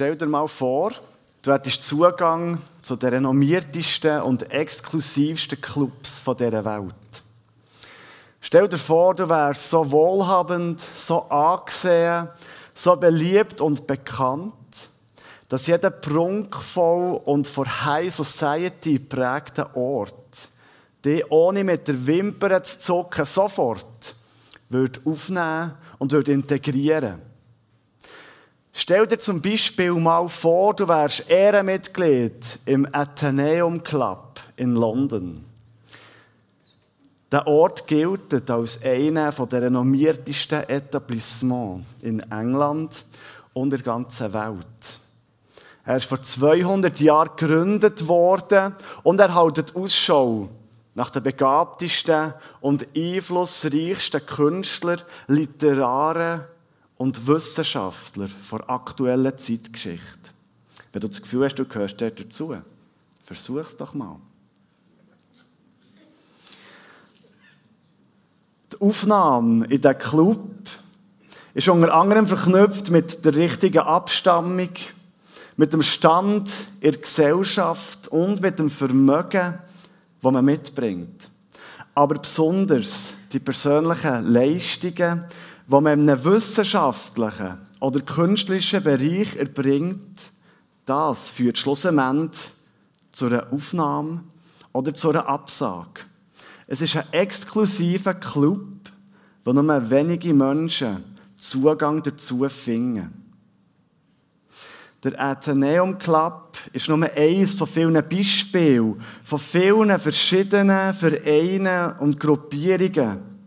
Stell 0.00 0.16
dir 0.16 0.28
mal 0.28 0.48
vor, 0.48 0.92
du 1.42 1.52
hättest 1.52 1.82
Zugang 1.82 2.56
zu 2.80 2.96
den 2.96 3.10
renommiertesten 3.10 4.22
und 4.22 4.50
exklusivsten 4.50 5.60
Clubs 5.60 6.24
dieser 6.24 6.64
Welt. 6.64 6.94
Stell 8.40 8.66
dir 8.66 8.78
vor, 8.78 9.14
du 9.14 9.28
wärst 9.28 9.68
so 9.68 9.90
wohlhabend, 9.90 10.80
so 10.80 11.28
angesehen, 11.28 12.30
so 12.74 12.96
beliebt 12.96 13.60
und 13.60 13.86
bekannt, 13.86 14.54
dass 15.50 15.66
jeder 15.66 15.90
prunkvoll 15.90 17.20
und 17.26 17.46
von 17.46 17.84
High 17.84 18.10
Society 18.10 18.94
geprägte 18.94 19.76
Ort 19.76 20.48
die 21.04 21.22
ohne 21.28 21.62
mit 21.62 21.88
der 21.88 22.06
Wimper 22.06 22.62
zu 22.62 22.78
zucken 22.80 23.26
sofort 23.26 24.14
wird 24.70 25.02
aufnehmen 25.04 25.72
und 25.98 26.12
wird 26.12 26.28
integrieren. 26.28 27.29
Stell 28.82 29.06
dir 29.06 29.18
zum 29.18 29.42
Beispiel 29.42 29.92
mal 29.92 30.26
vor, 30.26 30.72
du 30.72 30.88
wärst 30.88 31.28
Ehrenmitglied 31.28 32.60
im 32.64 32.88
Athenaeum 32.90 33.82
Club 33.84 34.40
in 34.56 34.74
London. 34.74 35.44
Der 37.30 37.46
Ort 37.46 37.86
gilt 37.86 38.50
als 38.50 38.82
einer 38.82 39.32
der 39.32 39.62
renommiertesten 39.62 40.66
Etablissements 40.66 41.84
in 42.00 42.20
England 42.30 43.04
und 43.52 43.68
der 43.68 43.80
ganzen 43.80 44.32
Welt. 44.32 44.64
Er 45.84 45.98
ist 45.98 46.06
vor 46.06 46.22
200 46.22 46.98
Jahren 47.00 47.36
gegründet 47.36 48.08
worden 48.08 48.74
und 49.02 49.20
er 49.20 49.34
hält 49.34 49.76
Ausschau 49.76 50.48
nach 50.94 51.10
den 51.10 51.22
begabtesten 51.22 52.32
und 52.62 52.86
einflussreichsten 52.96 54.24
Künstlern, 54.24 55.02
Literaren 55.26 56.44
und 57.00 57.26
Wissenschaftler 57.26 58.28
der 58.52 58.68
aktuellen 58.68 59.38
Zeitgeschichte. 59.38 60.04
Wenn 60.92 61.00
du 61.00 61.08
das 61.08 61.22
Gefühl 61.22 61.46
hast, 61.46 61.54
du 61.54 61.64
gehörst 61.64 61.98
dazu, 61.98 62.54
versuch 63.24 63.60
es 63.60 63.74
doch 63.78 63.94
mal. 63.94 64.16
Die 68.70 68.80
Aufnahme 68.82 69.64
in 69.64 69.80
diesen 69.80 69.98
Club 69.98 70.50
ist 71.54 71.68
unter 71.70 71.94
anderem 71.94 72.26
verknüpft 72.26 72.90
mit 72.90 73.24
der 73.24 73.34
richtigen 73.34 73.78
Abstammung, 73.78 74.68
mit 75.56 75.72
dem 75.72 75.82
Stand 75.82 76.52
in 76.82 76.92
der 76.92 77.00
Gesellschaft 77.00 78.08
und 78.08 78.42
mit 78.42 78.58
dem 78.58 78.68
Vermögen, 78.68 79.58
das 80.20 80.32
man 80.32 80.44
mitbringt. 80.44 81.30
Aber 81.94 82.16
besonders 82.16 83.14
die 83.32 83.38
persönlichen 83.38 84.30
Leistungen, 84.30 85.24
die 85.70 85.80
man 85.80 86.00
in 86.00 86.10
einem 86.10 86.24
wissenschaftlichen 86.24 87.58
oder 87.78 88.00
künstlerischen 88.00 88.82
Bereich 88.82 89.36
erbringt, 89.36 90.18
das 90.84 91.30
führt 91.30 91.58
schlussendlich 91.58 92.50
zu 93.12 93.26
einer 93.26 93.52
Aufnahme 93.52 94.24
oder 94.72 94.92
zu 94.92 95.10
einer 95.10 95.28
Absage. 95.28 96.00
Es 96.66 96.80
ist 96.80 96.96
ein 96.96 97.04
exklusiver 97.12 98.14
Club, 98.14 98.66
wo 99.44 99.52
nur 99.52 99.90
wenige 99.90 100.34
Menschen 100.34 101.04
Zugang 101.36 102.02
dazu 102.02 102.48
finden. 102.48 103.12
Der 105.04 105.20
Athenaeum 105.20 105.98
Club 105.98 106.58
ist 106.72 106.88
nur 106.88 107.02
eines 107.02 107.54
von 107.54 107.68
vielen 107.68 108.02
Beispielen, 108.08 109.00
von 109.22 109.38
vielen 109.38 109.98
verschiedenen 110.00 110.92
Vereinen 110.94 111.96
und 112.00 112.18
Gruppierungen, 112.18 113.39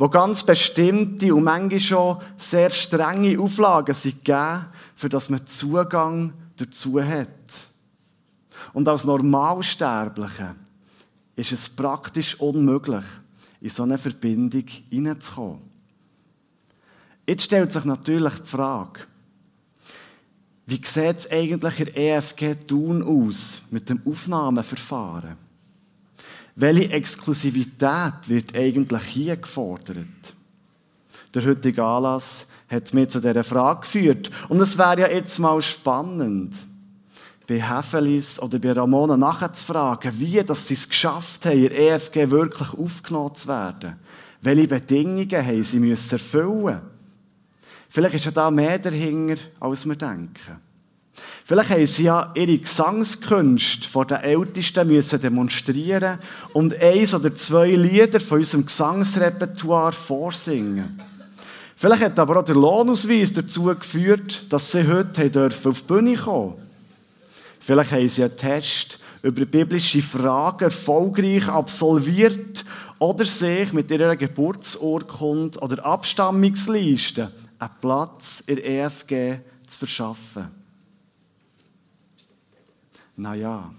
wo 0.00 0.08
ganz 0.08 0.42
bestimmte 0.42 1.34
und 1.34 1.44
manchmal 1.44 1.78
schon 1.78 2.16
sehr 2.38 2.70
strenge 2.70 3.38
Auflagen 3.38 3.94
sind 3.94 4.24
gegeben, 4.24 4.64
für 4.96 5.10
dass 5.10 5.28
man 5.28 5.46
Zugang 5.46 6.32
dazu 6.56 7.02
hat. 7.02 7.28
Und 8.72 8.88
als 8.88 9.04
Normalsterblicher 9.04 10.56
ist 11.36 11.52
es 11.52 11.68
praktisch 11.68 12.40
unmöglich, 12.40 13.04
in 13.60 13.68
so 13.68 13.82
eine 13.82 13.98
Verbindung 13.98 14.64
hineinzukommen. 14.88 15.60
Jetzt 17.26 17.42
stellt 17.44 17.70
sich 17.70 17.84
natürlich 17.84 18.38
die 18.38 18.46
Frage, 18.46 19.00
wie 20.64 20.80
sieht 20.82 21.18
es 21.18 21.30
eigentlich 21.30 21.78
in 21.78 21.94
EFG 21.94 22.54
Thun 22.54 23.02
aus 23.02 23.60
mit 23.70 23.90
dem 23.90 24.00
Aufnahmeverfahren? 24.06 25.49
Welche 26.60 26.92
Exklusivität 26.92 28.28
wird 28.28 28.54
eigentlich 28.54 29.02
hier 29.04 29.36
gefordert? 29.36 30.06
Der 31.32 31.46
heutige 31.46 31.82
Anlass 31.82 32.46
hat 32.68 32.92
mich 32.92 33.08
zu 33.08 33.18
dieser 33.18 33.44
Frage 33.44 33.80
geführt. 33.80 34.30
Und 34.50 34.60
es 34.60 34.76
wäre 34.76 35.00
ja 35.00 35.08
jetzt 35.08 35.38
mal 35.38 35.62
spannend, 35.62 36.54
bei 37.48 37.62
Hefelis 37.62 38.38
oder 38.38 38.58
bei 38.58 38.72
Ramona 38.72 39.16
nachzufragen, 39.16 40.12
wie 40.20 40.42
dass 40.44 40.68
sie 40.68 40.74
es 40.74 40.86
geschafft 40.86 41.46
haben, 41.46 41.58
ihr 41.58 41.72
EFG 41.72 42.30
wirklich 42.30 42.74
aufgenommen 42.74 43.34
zu 43.34 43.48
werden. 43.48 43.96
Welche 44.42 44.68
Bedingungen 44.68 45.46
haben 45.46 45.62
sie 45.62 45.78
müssen 45.78 46.12
erfüllen 46.12 46.82
Vielleicht 47.88 48.16
ist 48.16 48.26
ja 48.26 48.30
da 48.32 48.50
mehr 48.50 48.78
dahinter, 48.78 49.40
als 49.60 49.86
wir 49.86 49.96
denken. 49.96 50.60
Vielleicht 51.44 51.70
haben 51.70 51.86
sie 51.86 52.04
ja 52.04 52.30
ihre 52.34 52.58
Gesangskünste 52.58 53.88
vor 53.88 54.06
den 54.06 54.18
Ältesten 54.18 54.86
müssen 54.86 55.20
demonstrieren 55.20 56.18
und 56.52 56.80
eins 56.80 57.12
oder 57.12 57.34
zwei 57.34 57.70
Lieder 57.70 58.20
von 58.20 58.38
unserem 58.38 58.66
Gesangsrepertoire 58.66 59.92
vorsingen. 59.92 61.00
Vielleicht 61.76 62.02
hat 62.02 62.18
aber 62.18 62.38
auch 62.38 62.44
der 62.44 62.54
Lohnausweis 62.54 63.32
dazu 63.32 63.64
geführt, 63.64 64.44
dass 64.50 64.70
sie 64.70 64.86
heute 64.86 65.48
auf 65.48 65.80
die 65.80 65.86
Bühne 65.86 66.14
kommen. 66.14 66.54
Vielleicht 67.58 67.92
haben 67.92 68.08
sie 68.08 68.22
einen 68.22 68.36
Test 68.36 69.00
über 69.22 69.44
biblische 69.44 70.02
Fragen 70.02 70.64
erfolgreich 70.64 71.48
absolviert 71.48 72.64
oder 72.98 73.24
sich 73.24 73.72
mit 73.72 73.90
ihrer 73.90 74.14
Geburtsurkunde 74.14 75.58
oder 75.58 75.84
Abstammungsliste 75.84 77.30
einen 77.58 77.70
Platz 77.80 78.42
in 78.46 78.56
der 78.56 78.66
EFG 78.66 79.38
zu 79.66 79.78
verschaffen. 79.78 80.59
Naja, 83.20 83.70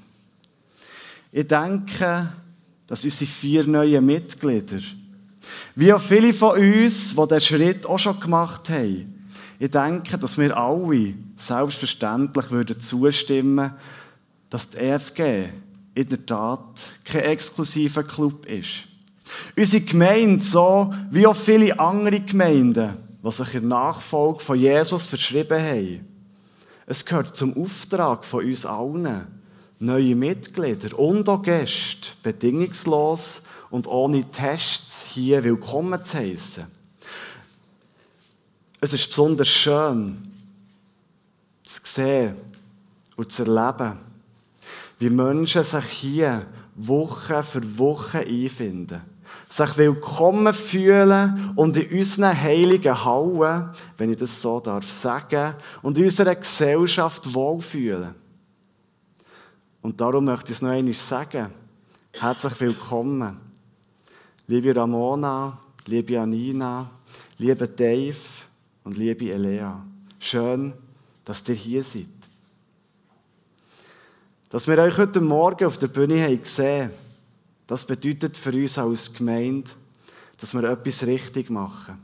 ich 1.31 1.47
denke, 1.47 2.31
dass 2.85 3.03
unsere 3.03 3.31
vier 3.31 3.63
neuen 3.63 4.05
Mitglieder, 4.05 4.81
wie 5.73 5.91
auch 5.91 5.99
viele 5.99 6.31
von 6.31 6.59
uns, 6.59 7.15
die 7.15 7.15
diesen 7.15 7.41
Schritt 7.41 7.87
auch 7.87 7.97
schon 7.97 8.19
gemacht 8.19 8.69
haben, 8.69 9.31
ich 9.57 9.71
denke, 9.71 10.19
dass 10.19 10.37
wir 10.37 10.55
alle 10.55 11.15
selbstverständlich 11.37 12.51
würden 12.51 12.79
zustimmen, 12.79 13.71
dass 14.51 14.69
die 14.69 14.77
EFG 14.77 15.49
in 15.95 16.09
der 16.09 16.23
Tat 16.23 16.75
kein 17.03 17.23
exklusiver 17.23 18.03
Club 18.03 18.45
ist. 18.45 18.85
Unsere 19.57 19.83
Gemeinde, 19.83 20.43
so 20.43 20.93
wie 21.09 21.25
auch 21.25 21.35
viele 21.35 21.79
andere 21.79 22.19
Gemeinden, 22.19 22.93
die 23.23 23.31
sich 23.31 23.55
in 23.55 23.69
Nachfolge 23.69 24.39
von 24.39 24.59
Jesus 24.59 25.07
verschrieben 25.07 25.59
haben, 25.59 26.10
es 26.91 27.05
gehört 27.05 27.37
zum 27.37 27.55
Auftrag 27.55 28.25
von 28.25 28.43
uns 28.43 28.65
allen, 28.65 29.25
neue 29.79 30.13
Mitglieder 30.13 30.99
und 30.99 31.29
auch 31.29 31.41
Gäste 31.41 32.09
bedingungslos 32.21 33.47
und 33.69 33.87
ohne 33.87 34.29
Tests 34.29 35.05
hier 35.07 35.41
willkommen 35.41 36.03
zu 36.03 36.17
heißen. 36.17 36.65
Es 38.81 38.91
ist 38.91 39.07
besonders 39.07 39.47
schön, 39.47 40.33
zu 41.63 41.79
sehen 41.85 42.35
und 43.15 43.31
zu 43.31 43.43
erleben, 43.43 43.97
wie 44.99 45.09
Menschen 45.09 45.63
sich 45.63 45.85
hier 45.85 46.45
Woche 46.75 47.41
für 47.41 47.77
Woche 47.77 48.19
einfinden, 48.19 48.99
sich 49.51 49.77
willkommen 49.77 50.53
fühlen 50.53 51.51
und 51.57 51.75
in 51.75 51.97
unseren 51.97 52.41
heiligen 52.41 53.03
Hallen, 53.03 53.69
wenn 53.97 54.11
ich 54.11 54.17
das 54.17 54.41
so 54.41 54.61
darf 54.61 54.89
sagen, 54.89 55.55
und 55.81 55.97
in 55.97 56.05
unserer 56.05 56.35
Gesellschaft 56.35 57.33
wohlfühlen. 57.33 58.15
Und 59.81 59.99
darum 59.99 60.25
möchte 60.25 60.51
ich 60.51 60.57
es 60.57 60.61
noch 60.61 60.69
einmal 60.69 60.93
sagen. 60.93 61.51
Herzlich 62.13 62.61
willkommen. 62.61 63.37
Liebe 64.47 64.73
Ramona, 64.73 65.57
liebe 65.85 66.19
Anina, 66.19 66.89
liebe 67.37 67.67
Dave, 67.67 68.15
und 68.83 68.97
liebe 68.97 69.31
Elea, 69.31 69.85
schön, 70.17 70.73
dass 71.25 71.47
ihr 71.49 71.55
hier 71.55 71.83
seid. 71.83 72.05
Dass 74.49 74.67
wir 74.67 74.77
euch 74.77 74.97
heute 74.97 75.19
Morgen 75.19 75.65
auf 75.65 75.77
der 75.77 75.87
Bühne 75.87 76.23
haben 76.23 76.41
gesehen 76.41 76.91
das 77.71 77.85
bedeutet 77.85 78.35
für 78.35 78.51
uns 78.51 78.77
als 78.77 79.13
Gemeinde, 79.13 79.71
dass 80.41 80.53
wir 80.53 80.65
etwas 80.65 81.03
richtig 81.03 81.49
machen. 81.49 81.97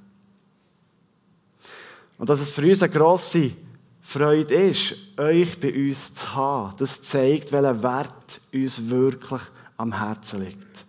Und 2.18 2.30
dass 2.30 2.40
es 2.40 2.54
für 2.54 2.62
uns 2.62 2.82
eine 2.82 2.94
grosse 2.94 3.52
Freude 4.00 4.56
ist, 4.56 4.96
euch 5.18 5.60
bei 5.60 5.74
uns 5.74 6.16
zu 6.16 6.34
haben. 6.34 6.74
Das 6.78 7.04
zeigt, 7.04 7.52
welcher 7.52 7.84
Wert 7.84 8.40
uns 8.54 8.90
wirklich 8.90 9.42
am 9.76 9.92
Herzen 9.92 10.46
liegt. 10.46 10.86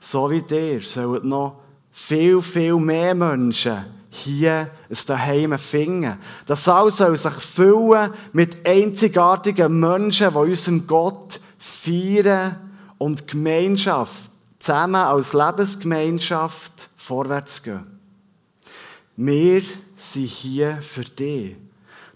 So 0.00 0.28
wie 0.28 0.42
ihr 0.50 0.80
sollen 0.80 1.28
noch 1.28 1.60
viel, 1.92 2.42
viel 2.42 2.74
mehr 2.74 3.14
Menschen 3.14 3.84
hier 4.10 4.70
ein 4.90 4.98
Daheim 5.06 5.56
finden. 5.56 6.18
Das 6.46 6.64
Saal 6.64 6.90
soll 6.90 7.16
sich 7.16 7.34
füllen 7.34 8.12
mit 8.32 8.66
einzigartigen 8.66 9.78
Menschen, 9.78 10.32
die 10.32 10.36
unseren 10.36 10.84
Gott 10.84 11.38
feiern 11.60 12.63
und 12.98 13.26
Gemeinschaft, 13.28 14.30
zusammen 14.58 14.96
als 14.96 15.32
Lebensgemeinschaft 15.32 16.88
vorwärts 16.96 17.62
gehen. 17.62 17.86
Wir 19.16 19.62
sind 19.96 20.26
hier 20.26 20.78
für 20.82 21.04
dich. 21.04 21.56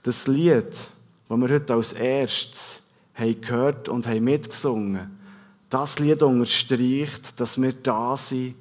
Das 0.03 0.27
Lied, 0.27 0.73
das 1.29 1.39
wir 1.39 1.49
heute 1.49 1.75
als 1.75 1.93
erstes 1.93 2.83
haben 3.15 3.41
gehört 3.41 3.89
und 3.89 4.07
haben 4.07 4.25
mitgesungen, 4.25 5.19
das 5.69 5.99
Lied 5.99 6.23
unterstreicht, 6.23 7.39
dass 7.39 7.61
wir 7.61 7.73
da 7.73 8.17
sind, 8.17 8.55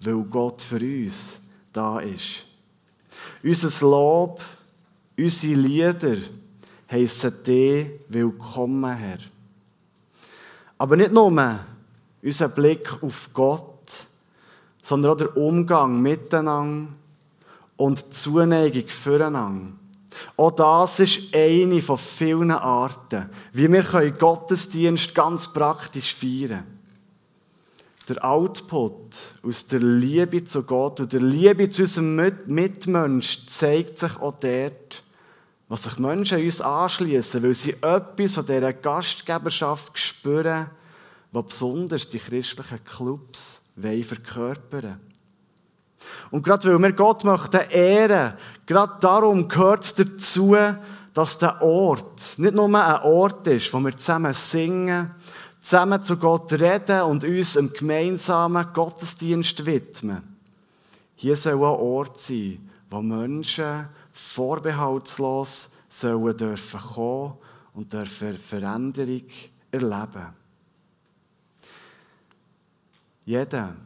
weil 0.00 0.22
Gott 0.24 0.62
für 0.62 0.80
uns 0.80 1.32
da 1.72 1.98
ist. 1.98 2.44
Unser 3.42 3.86
Lob, 3.86 4.40
unsere 5.18 5.54
Lieder 5.54 6.16
heissen 6.90 7.32
dich 7.44 7.88
willkommen, 8.08 8.96
Herr. 8.96 9.18
Aber 10.82 10.96
nicht 10.96 11.12
nur 11.12 11.60
unser 12.24 12.48
Blick 12.48 13.04
auf 13.04 13.30
Gott, 13.32 13.88
sondern 14.82 15.12
auch 15.12 15.16
der 15.16 15.36
Umgang 15.36 16.02
miteinander 16.02 16.90
und 17.76 18.04
die 18.04 18.10
Zuneigung 18.10 18.88
füreinander. 18.88 19.74
Auch 20.36 20.50
das 20.50 20.98
ist 20.98 21.32
eine 21.36 21.80
von 21.80 21.98
vielen 21.98 22.50
Arten, 22.50 23.30
wie 23.52 23.70
wir 23.70 24.10
Gottesdienst 24.10 25.14
ganz 25.14 25.52
praktisch 25.52 26.16
feiern 26.16 26.48
können. 26.48 26.80
Der 28.08 28.24
Output 28.24 29.14
aus 29.44 29.68
der 29.68 29.78
Liebe 29.78 30.42
zu 30.42 30.64
Gott 30.64 30.98
und 30.98 31.12
der 31.12 31.22
Liebe 31.22 31.70
zu 31.70 31.82
unserem 31.82 32.16
Mitmensch 32.46 33.46
zeigt 33.46 34.00
sich 34.00 34.16
auch 34.16 34.34
dort, 34.40 35.01
was 35.72 35.84
sich 35.84 35.98
Menschen 35.98 36.44
uns 36.44 36.60
anschließen, 36.60 37.42
weil 37.42 37.54
sie 37.54 37.72
etwas 37.80 38.34
von 38.34 38.44
dieser 38.44 38.74
Gastgeberschaft 38.74 39.98
spüren, 39.98 40.66
was 41.30 41.46
besonders 41.46 42.10
die 42.10 42.18
christlichen 42.18 42.84
Clubs 42.84 43.62
verkörpern 43.80 44.82
wollen. 44.82 45.00
Und 46.30 46.42
gerade 46.42 46.68
weil 46.68 46.78
wir 46.78 46.92
Gott 46.92 47.24
möchten 47.24 47.70
ehren, 47.70 48.34
gerade 48.66 48.98
darum 49.00 49.48
gehört 49.48 49.84
es 49.84 49.94
dazu, 49.94 50.54
dass 51.14 51.38
der 51.38 51.62
Ort 51.62 52.20
nicht 52.36 52.52
nur 52.52 52.66
ein 52.66 53.02
Ort 53.04 53.46
ist, 53.46 53.72
wo 53.72 53.80
wir 53.80 53.96
zusammen 53.96 54.34
singen, 54.34 55.14
zusammen 55.62 56.02
zu 56.02 56.18
Gott 56.18 56.52
reden 56.52 57.00
und 57.00 57.24
uns 57.24 57.56
einem 57.56 57.72
gemeinsamen 57.72 58.66
Gottesdienst 58.74 59.64
widmen. 59.64 60.36
Hier 61.16 61.36
soll 61.36 61.54
ein 61.54 61.62
Ort 61.62 62.20
sein, 62.20 62.68
wo 62.90 63.00
Menschen 63.00 63.88
vorbehaltslos 64.12 65.76
sollen 65.90 66.36
dürfen 66.36 66.80
kommen 66.80 67.34
und 67.74 67.92
dürfen 67.92 68.38
Veränderung 68.38 69.22
erleben. 69.70 70.34
Jeder, 73.24 73.76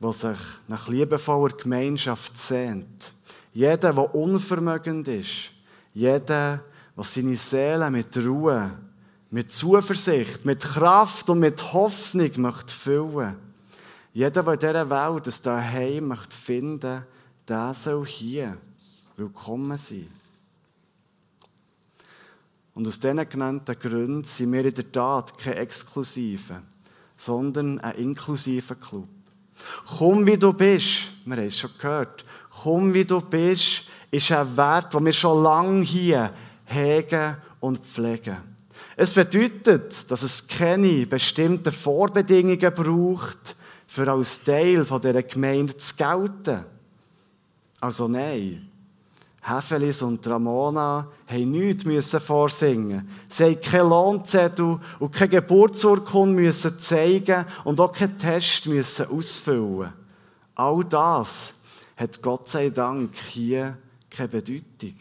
der 0.00 0.12
sich 0.12 0.38
nach 0.68 0.88
liebevoller 0.88 1.56
Gemeinschaft 1.56 2.38
sehnt. 2.38 3.12
Jeder, 3.52 3.92
der 3.92 4.14
unvermögend 4.14 5.08
ist. 5.08 5.50
Jeder, 5.92 6.60
der 6.96 7.04
seine 7.04 7.36
Seele 7.36 7.90
mit 7.90 8.16
Ruhe, 8.16 8.70
mit 9.30 9.50
Zuversicht, 9.50 10.44
mit 10.44 10.60
Kraft 10.60 11.28
und 11.28 11.40
mit 11.40 11.72
Hoffnung 11.72 12.30
möchte. 12.36 13.34
Jeder, 14.12 14.42
der 14.42 14.52
in 14.54 14.60
dieser 14.60 14.90
Welt 14.90 15.26
das 15.26 15.42
Daheim 15.42 16.08
möchte 16.08 16.36
finden, 16.36 17.02
der 17.46 17.74
soll 17.74 18.06
hier 18.06 18.56
willkommen 19.18 19.76
sein. 19.78 20.06
Und 22.74 22.86
aus 22.86 23.00
diesen 23.00 23.28
genannten 23.28 23.76
Gründen 23.78 24.22
sind 24.22 24.52
wir 24.52 24.64
in 24.64 24.74
der 24.74 24.92
Tat 24.92 25.36
kein 25.36 25.54
exklusiver, 25.54 26.62
sondern 27.16 27.80
ein 27.80 27.96
inklusiver 27.96 28.76
Club. 28.76 29.08
Komm, 29.98 30.24
wie 30.24 30.36
du 30.36 30.52
bist. 30.52 31.08
Wir 31.24 31.36
haben 31.36 31.46
es 31.46 31.58
schon 31.58 31.70
gehört. 31.76 32.24
Komm, 32.62 32.94
wie 32.94 33.04
du 33.04 33.20
bist, 33.20 33.86
ist 34.12 34.30
ein 34.30 34.56
Wert, 34.56 34.94
den 34.94 35.04
wir 35.04 35.12
schon 35.12 35.42
lange 35.42 35.82
hier 35.82 36.32
hegen 36.66 37.36
und 37.58 37.78
pflegen. 37.78 38.36
Es 38.94 39.14
bedeutet, 39.14 40.08
dass 40.08 40.22
es 40.22 40.46
keine 40.46 41.06
bestimmten 41.06 41.72
Vorbedingungen 41.72 42.72
braucht, 42.72 43.56
für 43.88 44.08
als 44.12 44.44
Teil 44.44 44.84
dieser 44.84 45.22
Gemeinde 45.24 45.76
zu 45.76 45.96
gelten. 45.96 46.64
Also 47.80 48.06
nein. 48.06 48.68
Hefelis 49.48 50.02
und 50.02 50.26
Ramona 50.26 51.06
haben 51.26 51.50
nichts 51.50 52.10
vorsingen. 52.22 53.08
Sie 53.28 53.44
mussten 53.44 53.62
keinen 53.62 53.88
Lohnzettel 53.88 54.78
und 54.98 55.12
keine 55.12 55.30
Geburtsurkunde 55.30 56.52
zeigen 56.52 57.44
und 57.64 57.80
auch 57.80 57.92
keinen 57.92 58.18
Test 58.18 58.68
ausfüllen. 59.10 59.92
All 60.54 60.84
das 60.84 61.52
hat 61.96 62.20
Gott 62.22 62.48
sei 62.48 62.70
Dank 62.70 63.14
hier 63.16 63.76
keine 64.10 64.28
Bedeutung. 64.28 64.94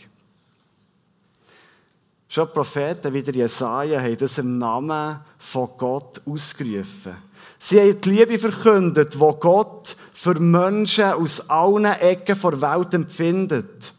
Schon 2.30 2.48
die 2.48 2.54
Propheten 2.54 3.14
wie 3.14 3.24
der 3.24 3.36
Jesaja 3.36 4.02
haben 4.02 4.18
das 4.18 4.38
im 4.38 4.58
Namen 4.58 5.20
von 5.40 5.70
Gott 5.78 6.22
ausgerufen. 6.26 7.16
Sie 7.60 7.80
haben 7.80 8.02
die 8.02 8.10
Liebe 8.10 8.38
verkündet, 8.38 9.16
die 9.16 9.20
Gott 9.40 9.96
für 10.14 10.40
Menschen 10.40 11.06
aus 11.06 11.50
allen 11.50 11.86
Ecken 11.86 12.38
der 12.40 12.62
Welt 12.62 12.94
empfindet. 12.94 13.94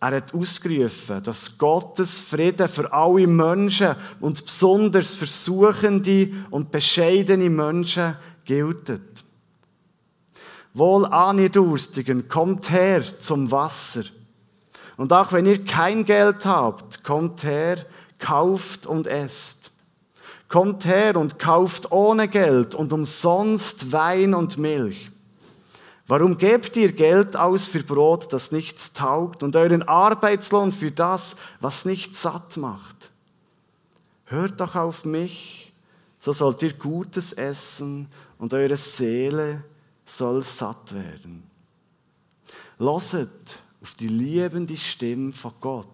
Er 0.00 0.12
hat 0.12 0.32
ausgerufen, 0.32 1.22
dass 1.24 1.58
Gottes 1.58 2.20
Frieden 2.20 2.68
für 2.68 2.92
alle 2.92 3.26
Menschen 3.26 3.96
und 4.20 4.44
besonders 4.44 5.16
für 5.16 5.26
suchende 5.26 6.30
und 6.50 6.70
bescheidene 6.70 7.50
Menschen 7.50 8.16
gilt. 8.44 8.92
Wohl 10.72 11.04
an 11.06 11.40
ihr 11.40 11.48
Durstigen, 11.48 12.28
kommt 12.28 12.70
her 12.70 13.02
zum 13.18 13.50
Wasser. 13.50 14.04
Und 14.96 15.12
auch 15.12 15.32
wenn 15.32 15.46
ihr 15.46 15.64
kein 15.64 16.04
Geld 16.04 16.44
habt, 16.44 17.02
kommt 17.02 17.42
her, 17.42 17.84
kauft 18.20 18.86
und 18.86 19.08
esst. 19.08 19.72
Kommt 20.48 20.84
her 20.84 21.16
und 21.16 21.40
kauft 21.40 21.90
ohne 21.90 22.28
Geld 22.28 22.74
und 22.74 22.92
umsonst 22.92 23.90
Wein 23.90 24.34
und 24.34 24.58
Milch. 24.58 25.10
Warum 26.08 26.38
gebt 26.38 26.74
ihr 26.76 26.92
Geld 26.92 27.36
aus 27.36 27.66
für 27.66 27.82
Brot, 27.82 28.32
das 28.32 28.50
nichts 28.50 28.94
taugt, 28.94 29.42
und 29.42 29.54
euren 29.54 29.82
Arbeitslohn 29.82 30.72
für 30.72 30.90
das, 30.90 31.36
was 31.60 31.84
nicht 31.84 32.16
satt 32.16 32.56
macht? 32.56 33.10
Hört 34.24 34.58
doch 34.58 34.74
auf 34.74 35.04
mich, 35.04 35.70
so 36.18 36.32
sollt 36.32 36.62
ihr 36.62 36.72
Gutes 36.72 37.34
essen 37.34 38.08
und 38.38 38.54
eure 38.54 38.78
Seele 38.78 39.62
soll 40.06 40.42
satt 40.42 40.94
werden. 40.94 41.42
Loset 42.78 43.58
auf 43.82 43.94
die 43.94 44.08
liebende 44.08 44.78
Stimme 44.78 45.32
von 45.34 45.52
Gott. 45.60 45.86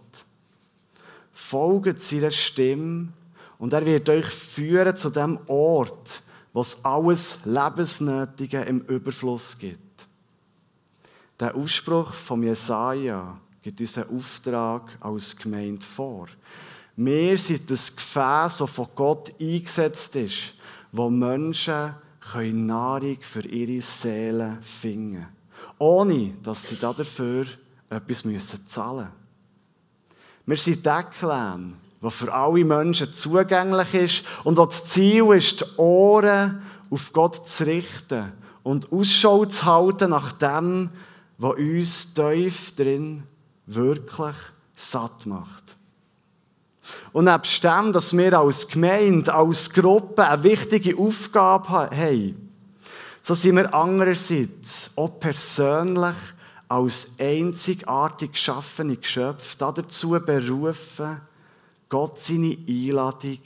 Folget 1.32 2.00
seiner 2.00 2.30
Stimme 2.30 3.08
und 3.58 3.72
er 3.72 3.84
wird 3.84 4.08
euch 4.08 4.26
führen 4.26 4.96
zu 4.96 5.10
dem 5.10 5.40
Ort, 5.48 6.22
wo 6.52 6.60
es 6.60 6.84
alles 6.84 7.38
Lebensnötige 7.44 8.60
im 8.60 8.80
Überfluss 8.82 9.58
gibt. 9.58 9.83
Der 11.40 11.54
Ausspruch 11.54 12.14
von 12.14 12.42
Jesaja 12.44 13.36
gibt 13.60 13.80
uns 13.80 13.98
einen 13.98 14.16
Auftrag 14.16 14.82
als 15.00 15.36
Gemeinde 15.36 15.84
vor. 15.84 16.28
Wir 16.96 17.36
sind 17.38 17.68
das 17.68 17.94
Gefäß, 17.94 18.58
das 18.58 18.70
von 18.70 18.88
Gott 18.94 19.32
eingesetzt 19.40 20.14
ist, 20.14 20.54
wo 20.92 21.10
Menschen 21.10 21.94
Nahrung 22.52 23.18
für 23.20 23.44
ihre 23.46 23.82
Seele 23.82 24.58
finden 24.60 25.14
können. 25.14 25.28
Ohne, 25.78 26.34
dass 26.42 26.68
sie 26.68 26.76
dafür 26.76 27.46
etwas 27.90 28.22
zahlen 28.68 29.08
müssen. 29.08 29.12
Wir 30.46 30.56
sind 30.56 30.86
Deckeln, 30.86 31.74
der 32.00 32.10
für 32.10 32.32
alle 32.32 32.64
Menschen 32.64 33.12
zugänglich 33.12 33.94
ist 33.94 34.24
und 34.44 34.56
das 34.58 34.84
Ziel 34.86 35.32
ist, 35.34 35.60
die 35.60 35.78
Ohren 35.78 36.62
auf 36.90 37.12
Gott 37.12 37.48
zu 37.48 37.64
richten 37.64 38.32
und 38.62 38.92
Ausschau 38.92 39.44
zu 39.46 39.64
halten 39.64 40.10
nach 40.10 40.32
dem, 40.32 40.90
wo 41.38 41.50
uns 41.50 42.14
tief 42.14 42.74
drin 42.76 43.24
wirklich 43.66 44.36
satt 44.76 45.26
macht. 45.26 45.76
Und 47.12 47.24
nebst 47.24 47.64
dem, 47.64 47.92
dass 47.92 48.16
wir 48.16 48.38
als 48.38 48.68
Gemeinde, 48.68 49.32
als 49.32 49.70
Gruppe 49.70 50.26
eine 50.26 50.42
wichtige 50.42 50.98
Aufgabe 50.98 51.68
haben, 51.90 52.50
so 53.22 53.34
sind 53.34 53.56
wir 53.56 53.72
andererseits 53.74 54.90
auch 54.96 55.18
persönlich 55.18 56.16
als 56.68 57.14
einzigartig 57.18 58.32
geschaffene 58.32 58.96
Geschöpfe 58.96 59.56
dazu 59.58 60.10
berufen, 60.10 61.20
Gott 61.88 62.18
seine 62.18 62.58
Einladung 62.68 63.38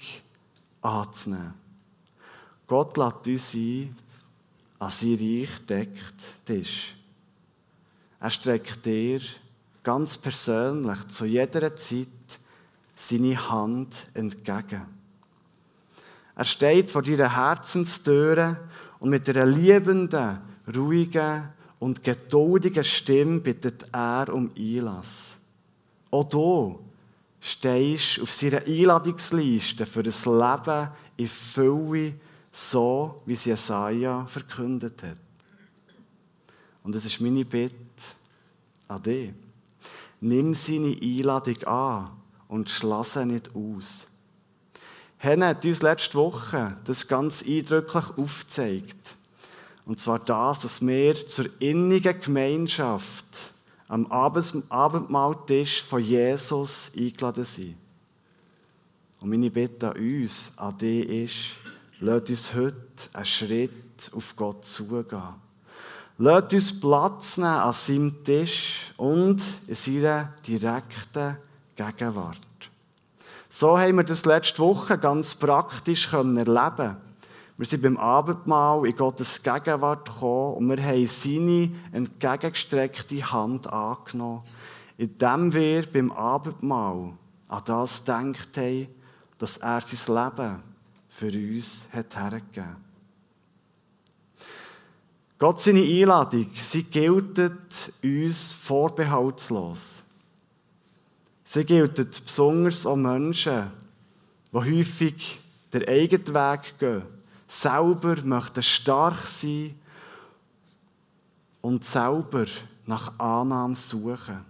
anzunehmen. 0.83 1.55
Gott 2.67 2.97
lädt 2.97 3.27
uns 3.27 3.55
ein, 3.55 3.97
an 4.79 4.91
sein 4.91 5.15
Reich 5.15 5.67
deckt 5.67 6.45
Tisch. 6.45 6.98
Er 8.21 8.31
streckt 8.31 8.85
dir 8.85 9.21
ganz 9.83 10.19
persönlich 10.19 11.07
zu 11.09 11.25
jeder 11.25 11.75
Zeit 11.77 12.07
seine 12.95 13.51
Hand 13.51 13.95
entgegen. 14.15 14.83
Er 16.35 16.45
steht 16.45 16.91
vor 16.91 17.03
deiner 17.03 17.35
Herzenstüre 17.35 18.57
und 19.01 19.11
mit 19.11 19.29
einer 19.29 19.47
liebenden, 19.47 20.39
ruhigen 20.75 21.49
und 21.79 22.03
geduldigen 22.03 22.85
Stimme 22.85 23.41
bittet 23.41 23.87
er 23.93 24.33
um 24.33 24.51
Einlass. 24.57 25.37
Auch 26.11 26.29
du 26.29 26.81
stehst 27.41 28.21
auf 28.21 28.33
seiner 28.33 28.63
Einladungsliste 28.67 29.87
für 29.87 30.03
das 30.03 30.27
Leben 30.27 30.89
in 31.17 31.29
Fülle, 31.29 32.15
so 32.51 33.23
wie 33.27 33.35
es 33.35 33.45
Jesaja 33.45 34.27
verkündet 34.27 35.03
hat. 35.03 35.21
Und 36.83 36.95
es 36.95 37.05
ist 37.05 37.21
meine 37.21 37.45
Bitte 37.45 37.88
dich. 38.97 39.33
Nimm 40.21 40.55
seine 40.55 40.97
Einladung 41.01 41.63
an 41.65 42.11
und 42.49 42.71
schlass 42.71 43.15
sie 43.15 43.27
nicht 43.27 43.55
aus. 43.55 44.07
Henne 45.19 45.47
hat 45.49 45.65
uns 45.65 45.83
letzte 45.83 46.15
Woche 46.15 46.77
das 46.85 47.07
ganz 47.07 47.45
eindrücklich 47.47 48.05
aufgezeigt. 48.17 49.17
Und 49.85 50.01
zwar 50.01 50.19
das, 50.19 50.61
dass 50.61 50.87
wir 50.87 51.15
zur 51.27 51.47
innigen 51.61 52.21
Gemeinschaft 52.21 53.25
am 53.89 54.07
Abendmahltisch 54.07 55.83
von 55.83 56.03
Jesus 56.03 56.93
eingeladen 56.97 57.45
sind. 57.45 57.77
Und 59.21 59.31
meine 59.31 59.51
Bitte 59.51 59.91
an 59.91 59.97
uns, 59.97 60.53
an 60.57 60.79
dich 60.79 61.09
ist, 61.09 61.35
lasst 62.01 62.31
uns 62.31 62.55
heute 62.55 62.77
einen 63.15 63.25
Schritt 63.25 64.11
auf 64.13 64.37
Gott 64.37 64.65
zugehen. 64.65 65.48
Lasst 66.21 66.53
uns 66.53 66.81
Platz 66.81 67.37
nehmen 67.37 67.49
an 67.49 67.73
seinem 67.73 68.25
Tisch 68.25 68.93
und 68.97 69.41
in 69.69 69.75
seiner 69.77 70.33
direkten 70.47 71.37
Gegenwart. 71.77 72.39
So 73.49 73.79
haben 73.79 73.97
wir 73.97 74.03
das 74.05 74.25
letzte 74.25 74.59
Woche 74.59 74.99
ganz 74.99 75.37
praktisch 75.37 76.13
erleben 76.13 76.97
wir 77.57 77.67
sind 77.67 77.83
beim 77.83 77.97
Abendmahl 77.97 78.87
in 78.87 78.97
Gottes 78.97 79.43
Gegenwart 79.43 80.07
gekommen 80.07 80.55
und 80.55 80.69
wir 80.69 80.81
haben 80.81 81.09
seine 81.09 81.71
entgegengestreckte 81.91 83.33
Hand 83.33 83.73
angenommen, 83.73 84.43
indem 84.97 85.53
wir 85.53 85.83
beim 85.93 86.13
Abendmahl 86.13 87.15
an 87.49 87.63
das 87.65 88.05
gedacht 88.05 88.57
haben, 88.57 88.87
dass 89.39 89.57
er 89.57 89.81
sein 89.81 90.15
Leben 90.15 90.63
für 91.09 91.33
uns 91.33 91.87
hat 91.93 92.17
hergegeben 92.17 92.88
Gott 95.39 95.63
seine 95.63 95.83
Einladung, 95.83 96.51
sie 96.55 96.83
gilt 96.83 97.39
uns 98.03 98.53
vorbehaltslos. 98.53 100.03
Sie 101.45 101.65
gilt 101.65 101.95
besonders 101.97 102.85
auch 102.85 102.97
Menschen, 102.97 103.71
die 104.53 104.57
häufig 104.57 105.41
den 105.73 105.89
eigenen 105.89 106.35
Weg 106.35 106.79
gehen 106.79 107.19
selber 107.49 108.17
möchten 108.23 108.63
stark 108.63 109.27
sein 109.27 109.75
und 111.63 111.85
selber 111.85 112.47
nach 112.87 113.19
Annahme 113.19 113.75
suchen. 113.75 114.45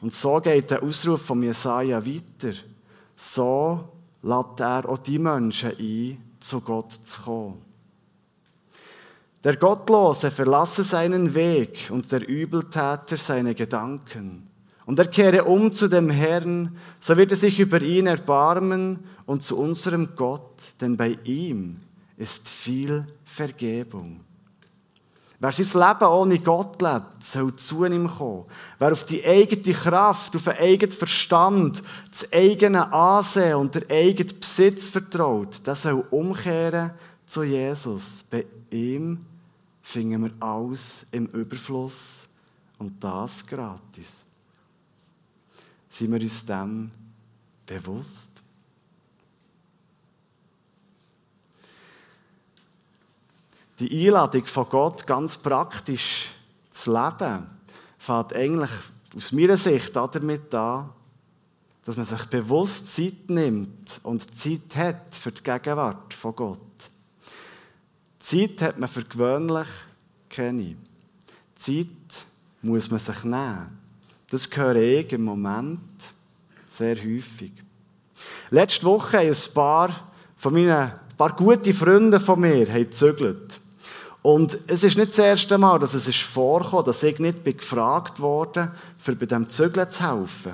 Und 0.00 0.14
so 0.14 0.40
geht 0.40 0.70
der 0.70 0.82
Ausruf 0.82 1.22
von 1.22 1.42
Jesaja 1.42 2.04
weiter. 2.04 2.54
So 3.16 3.88
lädt 4.22 4.60
er 4.60 4.88
auch 4.88 4.98
die 4.98 5.18
Menschen 5.18 5.72
ein, 5.78 6.22
zu 6.40 6.60
Gott 6.60 6.92
zu 6.92 7.22
kommen. 7.22 7.71
Der 9.44 9.56
Gottlose 9.56 10.30
verlasse 10.30 10.84
seinen 10.84 11.34
Weg 11.34 11.90
und 11.90 12.10
der 12.12 12.28
Übeltäter 12.28 13.16
seine 13.16 13.56
Gedanken. 13.56 14.48
Und 14.86 14.98
er 14.98 15.06
kehre 15.06 15.44
um 15.44 15.72
zu 15.72 15.88
dem 15.88 16.10
Herrn, 16.10 16.76
so 17.00 17.16
wird 17.16 17.32
er 17.32 17.36
sich 17.36 17.58
über 17.58 17.80
ihn 17.82 18.06
erbarmen 18.06 19.00
und 19.26 19.42
zu 19.42 19.58
unserem 19.58 20.10
Gott, 20.16 20.56
denn 20.80 20.96
bei 20.96 21.18
ihm 21.24 21.80
ist 22.16 22.48
viel 22.48 23.06
Vergebung. 23.24 24.20
Wer 25.40 25.50
sein 25.50 25.80
Leben 25.80 26.12
ohne 26.12 26.38
Gott 26.38 26.80
lebt, 26.80 27.24
soll 27.24 27.56
zu 27.56 27.84
ihm 27.84 28.08
kommen. 28.08 28.44
Wer 28.78 28.92
auf 28.92 29.04
die 29.06 29.24
eigene 29.24 29.74
Kraft, 29.74 30.36
auf 30.36 30.44
den 30.44 30.52
eigenen 30.52 30.92
Verstand, 30.92 31.82
das 32.12 32.32
eigene 32.32 32.92
Ansehen 32.92 33.56
und 33.56 33.74
den 33.74 33.90
eigenen 33.90 34.38
Besitz 34.38 34.88
vertraut, 34.88 35.66
der 35.66 35.74
soll 35.74 36.04
umkehren 36.12 36.92
zu 37.26 37.42
Jesus. 37.42 38.24
Bei 38.30 38.44
ihm 38.70 39.18
finden 39.82 40.22
wir 40.22 40.32
alles 40.40 41.06
im 41.10 41.26
Überfluss 41.26 42.22
und 42.78 43.02
das 43.02 43.46
gratis. 43.46 44.22
Sind 45.88 46.12
wir 46.12 46.20
uns 46.20 46.46
dem 46.46 46.90
bewusst? 47.66 48.30
Die 53.78 54.06
Einladung 54.06 54.46
von 54.46 54.68
Gott 54.68 55.06
ganz 55.06 55.36
praktisch 55.36 56.30
zu 56.70 56.92
leben, 56.92 57.46
fängt 57.98 58.32
eigentlich 58.32 58.70
aus 59.16 59.32
meiner 59.32 59.56
Sicht 59.56 59.94
damit 59.94 60.54
an, 60.54 60.90
dass 61.84 61.96
man 61.96 62.06
sich 62.06 62.24
bewusst 62.26 62.94
Zeit 62.94 63.28
nimmt 63.28 64.00
und 64.04 64.34
Zeit 64.36 64.76
hat 64.76 65.14
für 65.14 65.32
die 65.32 65.42
Gegenwart 65.42 66.14
von 66.14 66.36
Gott. 66.36 66.71
Zeit 68.32 68.62
hat 68.62 68.78
man 68.78 68.88
für 68.88 69.04
gewöhnlich 69.04 69.68
keine. 70.30 70.74
Zeit 71.54 71.86
muss 72.62 72.90
man 72.90 72.98
sich 72.98 73.24
nehmen. 73.24 73.78
Das 74.30 74.48
höre 74.50 74.76
ich 74.76 75.12
im 75.12 75.24
Moment 75.24 75.80
sehr 76.70 76.96
häufig. 76.96 77.52
Letzte 78.48 78.86
Woche 78.86 79.18
haben 79.18 79.28
ein 79.28 79.54
paar 79.54 80.10
von 80.38 80.54
meinen 80.54 80.70
ein 80.70 81.16
paar 81.18 81.36
gute 81.36 81.74
Freunde 81.74 82.20
von 82.20 82.40
mir 82.40 82.64
gezögert. 82.64 83.60
Und 84.22 84.56
es 84.66 84.82
ist 84.82 84.96
nicht 84.96 85.10
das 85.10 85.18
erste 85.18 85.58
Mal, 85.58 85.78
dass 85.78 85.92
es 85.92 86.08
ist 86.08 86.22
vorkam, 86.22 86.86
dass 86.86 87.02
ich 87.02 87.18
nicht 87.18 87.44
gefragt 87.44 88.18
wurde, 88.18 88.72
für 88.96 89.14
bei 89.14 89.26
dem 89.26 89.46
Zügeln 89.50 89.90
zu 89.90 90.10
helfen. 90.10 90.52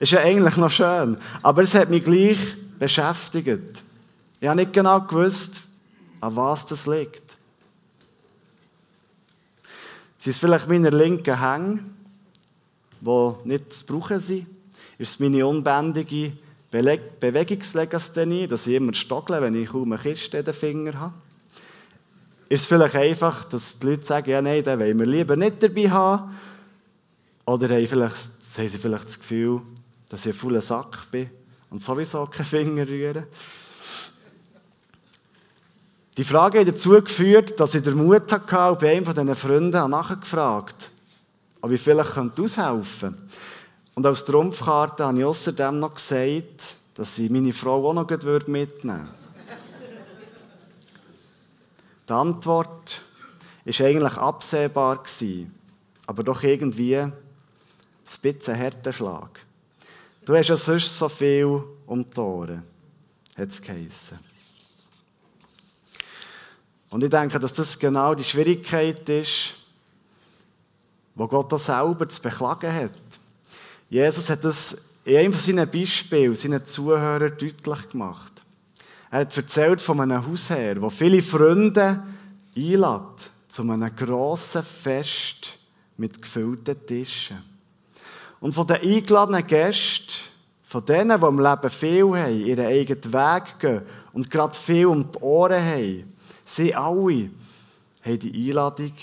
Ist 0.00 0.12
ja 0.12 0.20
eigentlich 0.20 0.58
noch 0.58 0.70
schön. 0.70 1.16
Aber 1.42 1.62
es 1.62 1.74
hat 1.74 1.88
mich 1.88 2.04
gleich 2.04 2.38
beschäftigt. 2.78 3.82
Ich 4.38 4.48
habe 4.48 4.60
nicht 4.60 4.74
genau 4.74 5.00
gewusst, 5.00 5.62
an 6.20 6.36
was 6.36 6.66
das 6.66 6.86
liegt. 6.86 7.22
Es 10.18 10.26
ist 10.26 10.40
vielleicht 10.40 10.68
meine 10.68 10.90
linken 10.90 11.40
Hänge, 11.40 11.80
die 13.00 13.32
nicht 13.44 13.72
zu 13.72 13.86
brauchen 13.86 14.20
sind. 14.20 14.46
Ist 14.98 15.10
es 15.10 15.20
meine 15.20 15.46
unbändige 15.46 16.32
Bewegungslegasthenie, 16.70 18.46
dass 18.46 18.66
ich 18.66 18.74
immer 18.74 18.94
stochle, 18.94 19.40
wenn 19.40 19.54
ich 19.54 19.68
kaum 19.68 19.92
eine 19.92 20.02
Kiste 20.02 20.38
in 20.38 20.44
den 20.44 20.54
Fingern 20.54 21.00
habe 21.00 21.14
ist 22.48 22.60
es 22.60 22.66
vielleicht 22.66 22.94
einfach, 22.94 23.44
dass 23.44 23.78
die 23.78 23.86
Leute 23.86 24.04
sagen, 24.04 24.30
ja 24.30 24.40
nein, 24.40 24.62
den 24.62 24.78
wollen 24.78 24.98
wir 24.98 25.06
lieber 25.06 25.36
nicht 25.36 25.62
dabei 25.62 25.90
haben. 25.90 26.36
Oder 27.44 27.74
haben, 27.74 27.86
vielleicht, 27.86 28.14
haben 28.14 28.68
sie 28.68 28.78
vielleicht 28.78 29.06
das 29.06 29.18
Gefühl, 29.18 29.62
dass 30.08 30.26
ich 30.26 30.34
ein 30.34 30.38
voller 30.38 30.62
Sack 30.62 31.10
bin 31.10 31.30
und 31.70 31.82
sowieso 31.82 32.26
keine 32.26 32.44
Finger 32.44 32.86
rühren. 32.86 33.24
Die 36.16 36.24
Frage 36.24 36.60
hat 36.60 36.68
dazu 36.68 36.90
geführt, 36.90 37.60
dass 37.60 37.74
ich 37.74 37.82
den 37.82 37.94
Mut 37.94 38.32
hatte 38.32 38.70
und 38.70 38.78
bei 38.80 38.96
einem 38.96 39.04
von 39.04 39.14
diesen 39.14 39.34
Freunden 39.34 39.90
nachgefragt 39.90 40.90
ob 41.66 41.72
ich 41.72 41.80
vielleicht 41.80 42.16
aushelfen 42.16 43.16
könnte. 43.16 43.22
Und 43.96 44.06
als 44.06 44.24
Trumpfkarte 44.24 45.04
habe 45.04 45.18
ich 45.18 45.24
außerdem 45.24 45.80
noch 45.80 45.94
gesagt, 45.94 46.76
dass 46.94 47.18
ich 47.18 47.28
meine 47.28 47.52
Frau 47.52 47.88
auch 47.88 47.92
noch 47.92 48.08
mitnehmen 48.08 48.46
würde. 48.46 49.08
Die 52.08 52.12
Antwort 52.12 53.00
ist 53.64 53.80
eigentlich 53.80 54.12
absehbar 54.12 55.02
aber 56.06 56.22
doch 56.22 56.42
irgendwie 56.44 56.98
ein 56.98 57.12
bisschen 58.22 58.56
harter 58.56 58.92
Schlag. 58.92 59.40
Du 60.24 60.36
hast 60.36 60.48
ja 60.48 60.56
sonst 60.56 60.96
so 60.96 61.08
viel 61.08 61.64
um 61.86 62.06
die 62.06 62.20
Ohren, 62.20 62.62
hat 63.36 63.48
es 63.48 63.60
geheissen. 63.60 64.20
Und 66.96 67.04
ich 67.04 67.10
denke, 67.10 67.38
dass 67.38 67.52
das 67.52 67.78
genau 67.78 68.14
die 68.14 68.24
Schwierigkeit 68.24 69.06
ist, 69.10 69.52
wo 71.14 71.28
Gott 71.28 71.52
auch 71.52 71.58
selber 71.58 72.08
zu 72.08 72.22
beklagen 72.22 72.72
hat. 72.72 72.90
Jesus 73.90 74.30
hat 74.30 74.42
das 74.42 74.78
in 75.04 75.18
einem 75.18 75.34
seiner 75.34 75.66
Beispiele 75.66 76.34
seinen 76.34 76.64
Zuhörern 76.64 77.36
deutlich 77.38 77.90
gemacht. 77.90 78.32
Er 79.10 79.20
hat 79.20 79.36
erzählt 79.36 79.82
von 79.82 80.00
einem 80.00 80.26
Hausherr, 80.26 80.76
der 80.76 80.88
viele 80.88 81.20
Freunde 81.20 82.02
einlädt 82.56 83.30
zu 83.48 83.60
einem 83.60 83.94
grossen 83.94 84.62
Fest 84.62 85.48
mit 85.98 86.22
gefüllten 86.22 86.86
Tischen. 86.86 87.42
Und 88.40 88.54
von 88.54 88.66
den 88.66 88.76
eingeladenen 88.76 89.46
Gästen, 89.46 90.14
von 90.64 90.82
denen, 90.86 91.20
die 91.20 91.26
im 91.26 91.40
Leben 91.40 91.70
viel 91.70 92.18
haben, 92.18 92.40
ihren 92.40 92.66
eigenen 92.66 93.12
Weg 93.12 93.58
gehen 93.58 93.82
und 94.14 94.30
gerade 94.30 94.56
viel 94.56 94.86
um 94.86 95.12
die 95.12 95.18
Ohren 95.18 95.62
haben, 95.62 96.15
sie 96.46 96.74
alle 96.74 97.30
haben 98.02 98.18
die 98.18 98.48
Einladung 98.48 98.94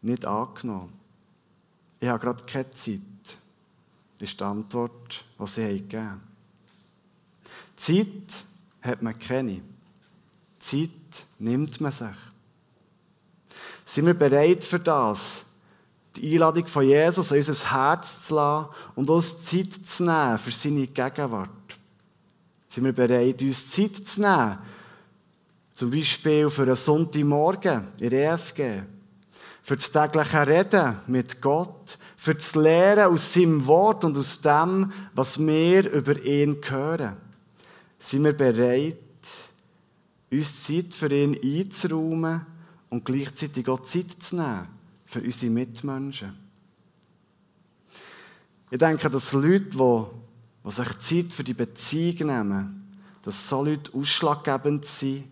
nicht 0.00 0.24
angenommen. 0.24 0.92
ich 2.00 2.08
habe 2.08 2.18
gerade 2.18 2.42
keine 2.44 2.70
Zeit. 2.72 3.00
Das 4.18 4.30
ist 4.30 4.40
die 4.40 4.44
Antwort, 4.44 5.24
die 5.38 5.46
sie 5.46 5.62
gegeben 5.62 6.10
haben. 6.10 6.20
Zeit 7.76 8.44
hat 8.80 9.02
man 9.02 9.18
keine. 9.18 9.60
Zeit 10.58 10.90
nimmt 11.38 11.80
man 11.80 11.92
sich. 11.92 12.08
Sind 13.84 14.06
wir 14.06 14.14
bereit 14.14 14.64
für 14.64 14.78
das? 14.78 15.44
Die 16.14 16.32
Einladung 16.32 16.66
von 16.66 16.86
Jesus 16.86 17.30
in 17.32 17.38
unser 17.38 17.72
Herz 17.72 18.26
zu 18.26 18.34
lassen 18.36 18.68
und 18.94 19.10
uns 19.10 19.44
Zeit 19.44 19.72
zu 19.86 20.04
nehmen 20.04 20.38
für 20.38 20.52
seine 20.52 20.86
Gegenwart. 20.86 21.48
Sind 22.68 22.84
wir 22.84 22.92
bereit, 22.92 23.42
uns 23.42 23.70
Zeit 23.70 23.96
zu 24.06 24.20
nehmen? 24.20 24.58
Zum 25.82 25.90
Beispiel 25.90 26.48
für 26.48 26.62
einen 26.62 26.76
Sonntagmorgen 26.76 27.88
in 27.98 28.10
der 28.10 28.34
EFG. 28.34 28.82
Für 29.64 29.74
das 29.74 29.90
tägliche 29.90 30.46
Reden 30.46 30.98
mit 31.08 31.42
Gott. 31.42 31.98
Für 32.16 32.36
das 32.36 32.54
Lehren 32.54 33.12
aus 33.12 33.34
seinem 33.34 33.66
Wort 33.66 34.04
und 34.04 34.16
aus 34.16 34.40
dem, 34.40 34.92
was 35.12 35.44
wir 35.44 35.90
über 35.90 36.22
ihn 36.22 36.60
hören. 36.68 37.16
Sind 37.98 38.22
wir 38.22 38.32
bereit, 38.32 38.96
uns 40.30 40.62
Zeit 40.62 40.94
für 40.94 41.12
ihn 41.12 41.36
einzuräumen 41.42 42.46
und 42.88 43.04
gleichzeitig 43.04 43.68
auch 43.68 43.82
Zeit 43.82 44.22
zu 44.22 44.36
nehmen 44.36 44.68
für 45.04 45.20
unsere 45.20 45.50
Mitmenschen? 45.50 46.32
Ich 48.70 48.78
denke, 48.78 49.10
dass 49.10 49.32
Leute, 49.32 49.64
die 49.64 50.04
die 50.64 50.70
sich 50.70 50.98
Zeit 51.00 51.32
für 51.32 51.42
die 51.42 51.54
Beziehung 51.54 52.28
nehmen, 52.28 53.00
dass 53.24 53.48
so 53.48 53.64
Leute 53.64 53.92
ausschlaggebend 53.94 54.84
sind, 54.84 55.24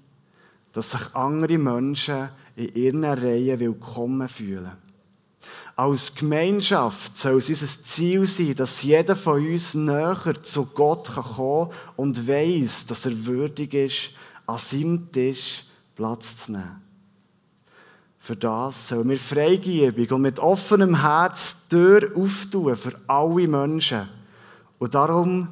dass 0.73 0.93
sich 0.93 1.15
andere 1.15 1.59
Menschen 1.59 2.29
in 2.57 2.75
ihren 2.75 3.05
Reihen 3.05 3.59
willkommen 3.61 4.29
fühlen. 4.29 4.73
Als 5.77 6.15
Gemeinschaft 6.15 7.17
soll 7.17 7.39
es 7.39 7.49
unser 7.49 7.67
Ziel 7.67 8.27
sein, 8.27 8.55
dass 8.55 8.83
jeder 8.83 9.17
von 9.17 9.45
uns 9.45 9.75
näher 9.75 10.43
zu 10.43 10.67
Gott 10.67 11.11
kommen 11.15 11.71
kann 11.71 11.79
und 11.97 12.29
weiß, 12.29 12.87
dass 12.87 13.07
er 13.07 13.25
würdig 13.25 13.73
ist, 13.75 14.11
an 14.47 14.59
seinem 14.59 15.11
Tisch 15.11 15.65
Platz 15.97 16.45
zu 16.45 16.53
nehmen. 16.53 16.83
Für 18.19 18.37
das 18.37 18.89
sollen 18.89 19.09
wir 19.09 19.17
freigebig 19.17 20.12
und 20.12 20.23
mit 20.23 20.39
offenem 20.39 21.00
Herz 21.00 21.67
die 21.69 21.77
Tür 21.77 22.11
auftun 22.15 22.77
für 22.77 23.00
alle 23.07 23.49
Menschen 23.49 24.07
und 24.79 24.95
darum 24.95 25.49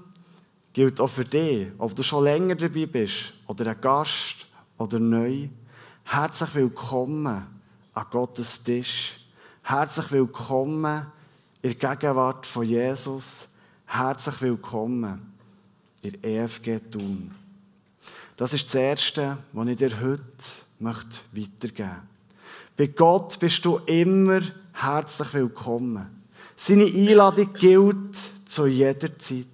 gilt 0.74 1.00
auch 1.00 1.08
für 1.08 1.24
dich, 1.24 1.68
ob 1.78 1.94
du 1.94 2.02
schon 2.02 2.24
länger 2.24 2.54
dabei 2.54 2.84
bist 2.84 3.32
oder 3.46 3.70
ein 3.70 3.80
Gast 3.80 4.47
oder 4.78 5.00
neu, 5.00 5.48
herzlich 6.04 6.54
willkommen 6.54 7.46
an 7.92 8.06
Gottes 8.10 8.62
Tisch. 8.62 9.18
Herzlich 9.62 10.12
willkommen 10.12 11.06
in 11.62 11.76
der 11.76 11.96
Gegenwart 11.96 12.46
von 12.46 12.64
Jesus. 12.64 13.48
Herzlich 13.86 14.40
willkommen 14.40 15.32
in 16.02 16.22
EFG 16.22 16.78
Thun. 16.78 17.34
Das 18.36 18.54
ist 18.54 18.66
das 18.66 18.76
Erste, 18.76 19.38
was 19.52 19.66
ich 19.66 19.76
dir 19.76 20.00
heute 20.00 20.22
möchte 20.78 21.18
weitergeben 21.32 21.88
möchte. 21.88 22.02
Bei 22.76 22.86
Gott 22.86 23.40
bist 23.40 23.64
du 23.64 23.78
immer 23.78 24.42
herzlich 24.72 25.34
willkommen. 25.34 26.06
Seine 26.56 26.84
Einladung 26.84 27.52
gilt 27.52 28.16
zu 28.46 28.66
jeder 28.66 29.18
Zeit. 29.18 29.44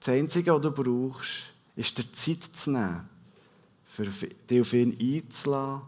Das 0.00 0.08
Einzige, 0.08 0.52
was 0.52 0.62
du 0.62 0.72
brauchst, 0.72 1.30
ist 1.76 1.96
dir 1.96 2.12
Zeit 2.12 2.42
zu 2.56 2.72
nehmen, 2.72 3.08
dich 4.04 4.60
auf 4.60 4.72
ihn 4.72 4.96
einzulassen, 5.00 5.82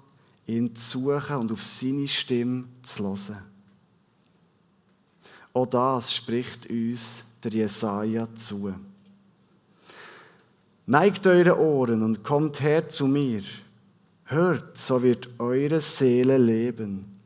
ihn 0.47 0.75
zu 0.75 0.99
suchen 0.99 1.37
und 1.37 1.53
auf 1.53 1.63
seine 1.63 2.09
Stimme 2.09 2.65
zu 2.83 3.05
hören. 3.05 3.45
Auch 5.53 5.67
das 5.67 6.15
spricht 6.15 6.69
uns 6.71 7.25
der 7.43 7.53
Jesaja 7.53 8.29
zu. 8.37 8.75
Neigt 10.87 11.27
eure 11.27 11.59
Ohren 11.59 12.03
und 12.03 12.23
kommt 12.25 12.61
her 12.61 12.89
zu 12.89 13.07
mir. 13.07 13.43
Hört, 14.25 14.79
so 14.79 15.03
wird 15.03 15.29
eure 15.39 15.81
Seele 15.81 16.39
leben. 16.39 17.17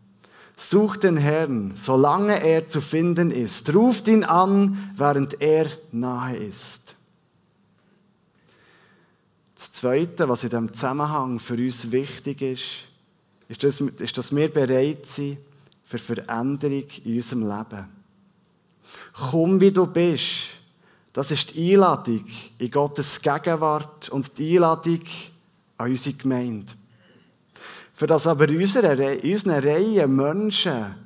Sucht 0.56 1.02
den 1.02 1.16
Herrn, 1.16 1.72
solange 1.76 2.42
er 2.42 2.68
zu 2.68 2.80
finden 2.80 3.30
ist. 3.30 3.74
Ruft 3.74 4.08
ihn 4.08 4.24
an, 4.24 4.92
während 4.96 5.40
er 5.40 5.66
nahe 5.90 6.36
ist. 6.36 6.94
Das 9.72 9.80
Zweite, 9.80 10.28
was 10.28 10.44
in 10.44 10.50
diesem 10.50 10.74
Zusammenhang 10.74 11.38
für 11.38 11.54
uns 11.54 11.90
wichtig 11.90 12.42
ist, 12.42 12.62
ist, 13.48 13.64
dass, 13.64 13.80
ist, 13.80 14.18
dass 14.18 14.36
wir 14.36 14.52
bereit 14.52 15.06
sind 15.06 15.38
für 15.82 15.96
Veränderung 15.96 16.84
in 17.04 17.16
unserem 17.16 17.48
Leben. 17.48 17.88
Komm, 19.14 19.58
wie 19.62 19.70
du 19.70 19.86
bist. 19.86 20.50
Das 21.14 21.30
ist 21.30 21.54
die 21.54 21.72
Einladung 21.72 22.26
in 22.58 22.70
Gottes 22.70 23.18
Gegenwart 23.18 24.10
und 24.10 24.36
die 24.36 24.56
Einladung 24.56 25.00
an 25.78 25.90
unsere 25.90 26.16
Gemeinde. 26.16 26.72
Für 27.94 28.06
das 28.06 28.26
aber 28.26 28.50
unsere, 28.50 29.20
unsere 29.22 29.64
Reihe 29.64 30.06
Menschen 30.06 30.96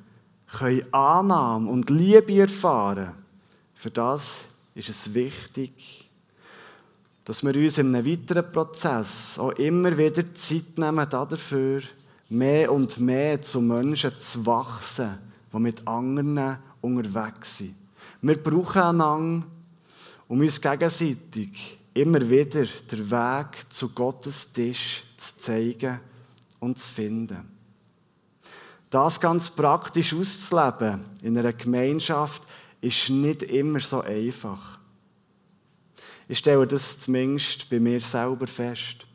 können 0.49 0.93
Annahme 0.93 1.71
und 1.71 1.89
Liebe 1.89 2.41
erfahren, 2.41 3.13
für 3.77 3.93
das 3.93 4.43
ist 4.75 4.89
es 4.89 5.15
wichtig, 5.15 6.06
dass 7.27 7.45
wir 7.45 7.57
uns 7.57 7.77
in 7.77 7.93
einem 7.95 8.07
weiteren 8.07 8.53
Prozess 8.53 9.37
auch 9.37 9.51
immer 9.53 9.99
wieder 9.99 10.33
Zeit 10.35 10.79
nehmen 10.79 11.07
dafür, 11.11 11.83
mehr 12.29 12.73
und 12.73 12.99
mehr 12.99 13.43
zu 13.43 13.61
Menschen 13.61 14.13
zu 14.21 14.47
wachsen, 14.47 15.19
die 15.53 15.59
mit 15.59 15.87
anderen 15.87 16.57
unterwegs 16.81 17.59
sind. 17.59 17.75
Wir 18.23 18.41
brauchen 18.41 18.81
einander, 18.81 19.47
um 20.29 20.41
uns 20.41 20.61
gegenseitig 20.61 21.79
immer 21.95 22.31
wieder 22.31 22.65
den 22.93 23.11
Weg 23.11 23.67
zu 23.71 23.89
Gottes 23.89 24.53
Tisch 24.53 25.03
zu 25.17 25.37
zeigen 25.39 25.99
und 26.61 26.79
zu 26.79 26.95
finden. 26.95 27.51
Das 28.89 29.21
ganz 29.21 29.51
praktisch 29.51 30.15
auszuleben 30.15 31.01
in 31.23 31.37
einer 31.37 31.53
Gemeinschaft 31.53 32.43
ist 32.81 33.11
nicht 33.11 33.43
immer 33.43 33.81
so 33.81 34.01
einfach. 34.01 34.76
Ich 36.29 36.39
stelle 36.39 36.67
das 36.67 37.01
zumindest 37.01 37.71
bei 37.71 37.79
mir 37.79 38.01
selber 38.01 38.47
fest. 38.47 39.07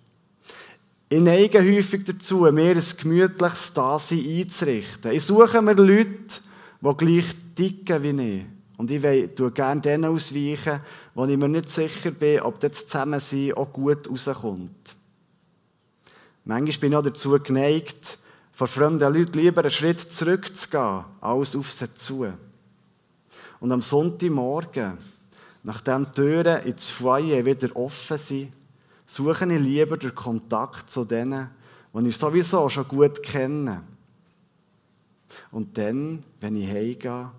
Ich 1.09 1.19
neige 1.19 1.59
häufig 1.59 2.05
dazu, 2.05 2.49
mir 2.51 2.75
ein 2.75 2.83
gemütliches 2.97 3.73
Dasein 3.73 4.25
einzurichten. 4.25 5.11
Ich 5.11 5.25
suche 5.25 5.61
mir 5.61 5.73
Leute, 5.73 6.39
die 6.79 6.97
gleich 6.97 7.25
ticken 7.53 8.03
wie 8.03 8.37
ich. 8.37 8.45
Und 8.77 8.89
ich 8.89 9.35
tue 9.35 9.51
gerne 9.51 9.81
denen 9.81 10.05
ausweichen, 10.05 10.79
wo 11.13 11.25
ich 11.25 11.37
mir 11.37 11.49
nicht 11.49 11.69
sicher 11.69 12.11
bin, 12.11 12.39
ob 12.41 12.61
das 12.61 12.87
Zusammensein 12.87 13.53
auch 13.53 13.73
gut 13.73 14.09
rauskommt. 14.09 14.95
Manchmal 16.45 16.79
bin 16.79 16.91
ich 16.91 16.97
auch 16.97 17.03
dazu 17.03 17.37
geneigt, 17.39 18.17
vor 18.53 18.67
fremden 18.67 19.13
Leuten 19.13 19.37
lieber 19.37 19.61
einen 19.61 19.69
Schritt 19.69 19.99
zurückzugehen, 19.99 21.03
als 21.19 21.55
auf 21.55 21.71
sie 21.71 21.93
zu. 21.95 22.25
Und 23.59 23.71
am 23.71 23.81
Sonntagmorgen, 23.81 24.97
nachdem 25.63 26.05
die 26.05 26.11
Türen 26.11 26.63
ins 26.63 26.89
Foyer 26.89 27.45
wieder 27.45 27.75
offen 27.75 28.17
sind, 28.17 28.53
suche 29.05 29.45
ich 29.53 29.59
lieber 29.59 29.97
den 29.97 30.15
Kontakt 30.15 30.89
zu 30.89 31.05
denen, 31.05 31.49
die 31.93 32.07
ich 32.07 32.17
sowieso 32.17 32.69
schon 32.69 32.87
gut 32.87 33.21
kenne. 33.21 33.83
Und 35.51 35.77
dann, 35.77 36.23
wenn 36.39 36.55
ich 36.55 36.69
heimgehe, 36.69 37.31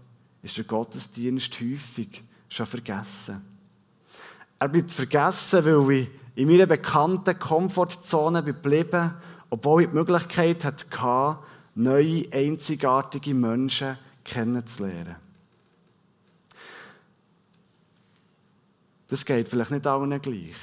ist 0.42 0.56
der 0.56 0.64
Gottesdienst 0.64 1.52
häufig 1.60 2.22
schon 2.48 2.66
vergessen. 2.66 3.42
Er 4.58 4.68
bleibt 4.68 4.92
vergessen, 4.92 5.64
weil 5.64 5.90
ich 5.90 6.08
in 6.34 6.48
meiner 6.48 6.66
bekannten 6.66 7.38
Komfortzone 7.38 8.42
geblieben, 8.42 9.14
obwohl 9.50 9.82
ich 9.82 9.88
die 9.88 9.94
Möglichkeit 9.94 10.64
hatte, 10.64 11.38
neue, 11.74 12.26
einzigartige 12.32 13.34
Menschen 13.34 13.98
kennenzulernen. 14.24 15.16
Das 19.12 19.26
geht 19.26 19.46
vielleicht 19.46 19.70
nicht 19.70 19.86
allen 19.86 20.22
gleich. 20.22 20.54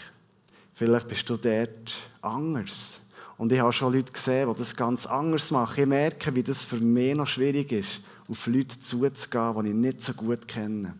Vielleicht 0.73 1.07
bist 1.07 1.29
du 1.29 1.37
dort 1.37 1.95
anders. 2.19 2.99
Und 3.37 3.51
ich 3.51 3.59
habe 3.59 3.71
schon 3.71 3.93
Leute 3.93 4.11
gesehen, 4.11 4.51
die 4.51 4.57
das 4.57 4.75
ganz 4.75 5.05
anders 5.05 5.51
machen. 5.51 5.81
Ich 5.81 5.85
merke, 5.85 6.33
wie 6.33 6.41
das 6.41 6.63
für 6.63 6.79
mich 6.79 7.13
noch 7.13 7.27
schwierig 7.27 7.71
ist, 7.71 7.99
auf 8.27 8.47
Leute 8.47 8.81
zuzugehen, 8.81 9.63
die 9.63 9.69
ich 9.69 9.75
nicht 9.75 10.01
so 10.01 10.13
gut 10.13 10.47
kenne. 10.47 10.95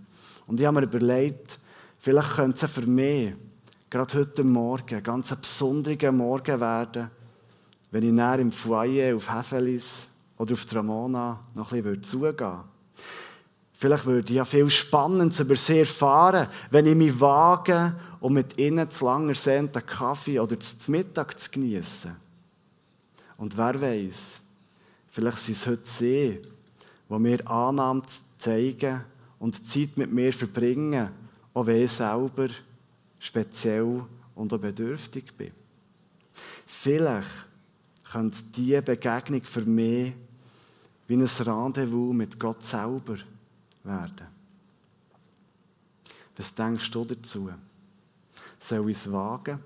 Und 0.46 0.60
ich 0.60 0.68
habe 0.68 0.80
mir 0.80 0.86
überlegt, 0.86 1.58
vielleicht 1.98 2.36
könnte 2.36 2.68
es 2.68 2.72
für 2.72 2.86
mich 2.86 3.34
gerade 3.90 4.20
heute 4.20 4.44
Morgen 4.44 4.98
ein 4.98 5.02
ganz 5.02 5.36
besonderer 5.36 6.12
Morgen 6.12 6.60
werden, 6.60 7.10
wenn 7.90 8.04
ich 8.04 8.12
näher 8.12 8.38
im 8.38 8.52
Foyer 8.52 9.16
auf 9.16 9.28
Hefelis 9.28 10.08
oder 10.38 10.54
auf 10.54 10.66
Tramona 10.66 11.40
noch 11.56 11.72
ein 11.72 11.82
bisschen 11.82 12.04
zugehen 12.04 12.38
würde. 12.38 12.79
Vielleicht 13.80 14.06
würde 14.06 14.30
ich 14.30 14.36
ja 14.36 14.44
viel 14.44 14.70
Spannendes 14.70 15.40
über 15.40 15.56
sie 15.56 15.80
erfahren, 15.80 16.50
wenn 16.70 16.86
ich 16.86 16.96
mich 16.96 17.18
wage, 17.18 17.96
um 18.20 18.34
mit 18.34 18.58
ihnen 18.58 18.90
zu 18.90 19.06
langer 19.06 19.30
ersehnten 19.30 19.86
Kaffee 19.86 20.38
oder 20.38 20.60
zu 20.60 20.92
Mittag 20.92 21.40
zu 21.40 21.50
genießen. 21.50 22.12
Und 23.38 23.56
wer 23.56 23.80
weiß, 23.80 24.36
vielleicht 25.08 25.38
sind 25.38 25.56
es 25.56 25.66
heute 25.66 25.82
sie, 25.86 26.42
die 27.10 27.20
mir 27.20 27.50
Annahme 27.50 28.02
zeigen 28.38 29.00
und 29.40 29.66
Zeit 29.66 29.96
mit 29.96 30.12
mir 30.12 30.34
verbringen, 30.34 31.08
auch 31.54 31.66
wenn 31.66 31.84
ich 31.84 31.92
selber 31.94 32.50
speziell 33.18 34.04
und 34.36 34.52
auch 34.52 34.60
bedürftig 34.60 35.32
bin. 35.38 35.54
Vielleicht 36.66 37.30
könnte 38.12 38.40
diese 38.58 38.82
Begegnung 38.82 39.44
für 39.44 39.62
mich 39.62 40.12
wie 41.08 41.16
ein 41.16 41.22
Rendezvous 41.22 42.14
mit 42.14 42.38
Gott 42.38 42.62
selber 42.66 43.16
werden. 43.90 44.28
Was 46.38 46.56
denkst 46.56 46.90
du 46.92 47.04
dazu? 47.04 47.50
Soll 48.60 48.90
ich 48.90 48.98
es 48.98 49.12
wagen? 49.12 49.60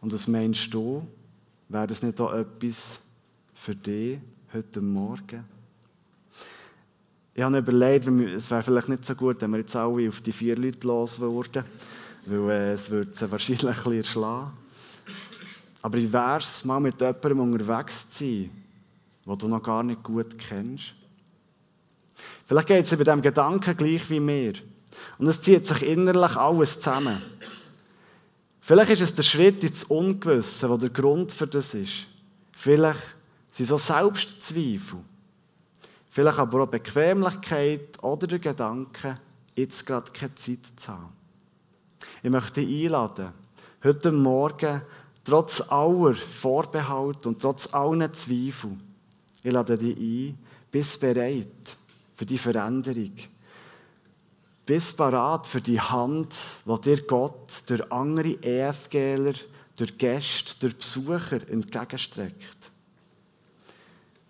Und 0.00 0.12
was 0.12 0.26
meinst 0.28 0.72
du, 0.72 1.06
wäre 1.68 1.86
das 1.86 2.02
nicht 2.02 2.20
auch 2.20 2.32
etwas 2.32 3.00
für 3.54 3.74
dich 3.74 4.18
heute 4.52 4.80
Morgen? 4.80 5.44
Ich 7.34 7.42
habe 7.42 7.58
überlegt, 7.58 8.08
es 8.08 8.50
wäre 8.50 8.62
vielleicht 8.62 8.88
nicht 8.88 9.04
so 9.04 9.14
gut, 9.14 9.42
wenn 9.42 9.50
wir 9.50 9.58
jetzt 9.58 9.76
alle 9.76 10.08
auf 10.08 10.22
die 10.22 10.32
vier 10.32 10.56
Leute 10.56 10.86
los 10.86 11.20
würden, 11.20 11.64
weil 12.24 12.50
äh, 12.50 12.72
es 12.72 12.90
würde 12.90 13.14
sie 13.14 13.30
wahrscheinlich 13.30 13.66
ein 13.66 13.74
bisschen 13.74 13.92
erschlagen. 13.98 14.52
Aber 15.82 15.98
wie 15.98 16.10
wäre 16.10 16.38
es, 16.38 16.64
mal 16.64 16.80
mit 16.80 16.98
jemandem 16.98 17.40
unterwegs 17.40 18.08
zu 18.10 18.24
sein, 18.24 18.50
den 19.26 19.38
du 19.38 19.48
noch 19.48 19.62
gar 19.62 19.82
nicht 19.82 20.02
gut 20.02 20.38
kennst? 20.38 20.95
Vielleicht 22.46 22.68
geht 22.68 22.84
es 22.84 22.90
bei 22.90 22.96
diesem 23.04 23.22
Gedanken 23.22 23.76
gleich 23.76 24.08
wie 24.08 24.20
mir. 24.20 24.54
Und 25.18 25.26
es 25.26 25.42
zieht 25.42 25.66
sich 25.66 25.82
innerlich 25.82 26.36
alles 26.36 26.78
zusammen. 26.78 27.20
Vielleicht 28.60 28.90
ist 28.92 29.00
es 29.02 29.14
der 29.14 29.22
Schritt 29.24 29.62
ins 29.62 29.84
Ungewisse, 29.84 30.68
der 30.68 30.78
der 30.78 30.90
Grund 30.90 31.32
für 31.32 31.46
das 31.46 31.74
ist. 31.74 32.06
Vielleicht 32.52 33.00
sind 33.52 33.66
so 33.66 33.78
Selbstzweifel. 33.78 35.00
Vielleicht 36.08 36.38
aber 36.38 36.62
auch 36.62 36.68
Bequemlichkeit 36.68 38.02
oder 38.02 38.26
der 38.26 38.38
Gedanke, 38.38 39.18
jetzt 39.54 39.84
gerade 39.84 40.10
keine 40.12 40.34
Zeit 40.36 40.60
zu 40.76 40.88
haben. 40.88 41.12
Ich 42.22 42.30
möchte 42.30 42.60
dich 42.60 42.84
einladen, 42.86 43.32
heute 43.84 44.12
Morgen, 44.12 44.82
trotz 45.24 45.60
aller 45.60 46.14
Vorbehalte 46.14 47.28
und 47.28 47.42
trotz 47.42 47.72
allen 47.74 48.12
Zweifel, 48.14 48.76
ich 49.42 49.52
lade 49.52 49.76
dich 49.76 49.96
ein, 49.96 50.38
bist 50.70 51.00
bereit 51.00 51.76
für 52.16 52.26
die 52.26 52.38
Veränderung. 52.38 53.12
Bist 54.64 54.96
bereit 54.96 55.46
für 55.46 55.60
die 55.60 55.80
Hand, 55.80 56.34
die 56.64 56.80
dir 56.80 57.02
Gott 57.02 57.62
durch 57.68 57.92
andere 57.92 58.42
EFGler, 58.42 59.34
durch 59.76 59.96
Gäste, 59.96 60.54
durch 60.58 60.76
Besucher 60.76 61.48
entgegenstreckt. 61.48 62.56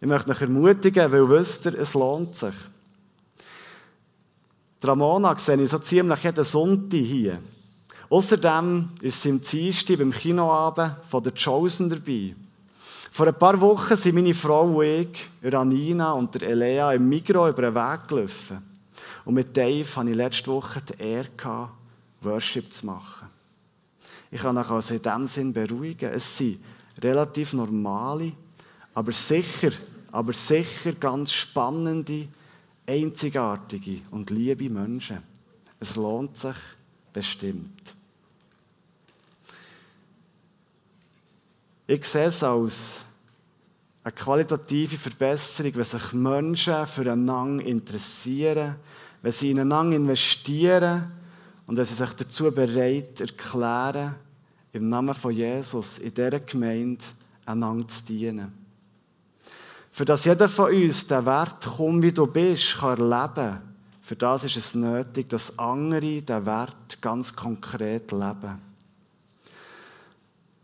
Ich 0.00 0.06
möchte 0.06 0.32
euch 0.32 0.42
ermutigen, 0.42 1.10
weil 1.10 1.30
wisst 1.30 1.64
ihr, 1.64 1.78
es 1.78 1.94
lohnt 1.94 2.36
sich. 2.36 2.54
Ramona 4.82 5.36
sehe 5.38 5.60
ich 5.60 5.70
so 5.70 5.78
ziemlich 5.78 6.22
jeden 6.22 6.44
Sonntag 6.44 6.98
hier. 6.98 7.40
Außerdem 8.08 8.90
ist 9.02 9.22
sie 9.22 9.30
im 9.30 9.40
Dienstag 9.40 9.98
beim 9.98 10.12
Kinoabend 10.12 10.96
von 11.10 11.22
der 11.22 11.32
Chosen 11.32 11.90
dabei. 11.90 12.36
Vor 13.16 13.28
ein 13.28 13.38
paar 13.38 13.58
Wochen 13.62 13.96
sind 13.96 14.14
meine 14.14 14.34
Frau 14.34 14.64
und 14.64 14.84
ich, 14.84 15.30
Ranina 15.42 16.12
und 16.12 16.42
Elea 16.42 16.92
im 16.92 17.08
Migro 17.08 17.48
über 17.48 17.62
den 17.62 17.74
Weg 17.74 18.08
gelaufen. 18.08 18.58
Und 19.24 19.32
mit 19.32 19.56
Dave 19.56 19.86
hatte 19.96 20.10
ich 20.10 20.16
letzte 20.16 20.50
Woche 20.50 20.82
die 20.82 21.02
Ehre, 21.02 21.70
Worship 22.20 22.70
zu 22.70 22.84
machen. 22.84 23.28
Ich 24.30 24.42
kann 24.42 24.58
euch 24.58 24.68
also 24.68 24.92
in 24.92 25.00
diesem 25.00 25.26
Sinn 25.28 25.52
beruhigen. 25.54 26.10
Es 26.12 26.36
sind 26.36 26.62
relativ 27.02 27.54
normale, 27.54 28.32
aber 28.92 29.12
sicher, 29.12 29.70
aber 30.12 30.34
sicher 30.34 30.92
ganz 30.92 31.32
spannende, 31.32 32.28
einzigartige 32.86 34.02
und 34.10 34.28
liebe 34.28 34.68
Menschen. 34.68 35.22
Es 35.80 35.96
lohnt 35.96 36.36
sich 36.36 36.56
bestimmt. 37.14 37.80
Ich 41.88 42.04
sehe 42.04 42.24
es 42.24 42.42
als 42.42 43.00
eine 44.02 44.12
qualitative 44.12 44.96
Verbesserung, 44.96 45.74
wenn 45.76 45.84
sich 45.84 46.12
Menschen 46.12 46.86
füreinander 46.86 47.64
interessieren, 47.64 48.74
wenn 49.22 49.32
sie 49.32 49.52
ineinander 49.52 49.96
investieren 49.96 51.12
und 51.66 51.76
wenn 51.76 51.84
sie 51.84 51.94
sich 51.94 52.10
dazu 52.10 52.50
bereit 52.50 53.20
erklären, 53.20 54.16
im 54.72 54.88
Namen 54.88 55.14
von 55.14 55.32
Jesus 55.32 55.98
in 55.98 56.12
dieser 56.12 56.40
Gemeinde 56.40 57.04
einander 57.46 57.86
zu 57.86 58.04
dienen. 58.04 58.52
Für 59.92 60.04
das 60.04 60.24
jeder 60.24 60.48
von 60.48 60.74
uns 60.74 61.06
den 61.06 61.24
Wert, 61.24 61.68
komm 61.76 62.02
wie 62.02 62.12
du 62.12 62.26
bist, 62.26 62.78
kann 62.78 62.98
erleben, 62.98 63.58
für 64.02 64.16
das 64.16 64.44
ist 64.44 64.56
es 64.56 64.74
nötig, 64.74 65.28
dass 65.30 65.58
andere 65.58 66.20
den 66.20 66.46
Wert 66.46 67.00
ganz 67.00 67.34
konkret 67.34 68.12
leben. 68.12 68.65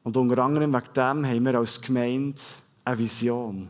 Und 0.05 0.17
unter 0.17 0.39
anderem 0.39 0.73
wegen 0.73 0.93
dem 0.95 1.27
haben 1.27 1.45
wir 1.45 1.55
als 1.59 1.81
Gemeinde 1.81 2.41
eine 2.85 2.99
Vision. 2.99 3.69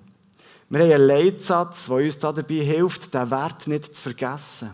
Wir 0.70 0.80
haben 0.80 0.92
einen 0.92 1.06
Leitsatz, 1.06 1.86
der 1.86 1.96
uns 1.96 2.18
dabei 2.18 2.54
hilft, 2.54 3.12
den 3.12 3.30
Wert 3.30 3.66
nicht 3.66 3.94
zu 3.94 4.02
vergessen. 4.02 4.70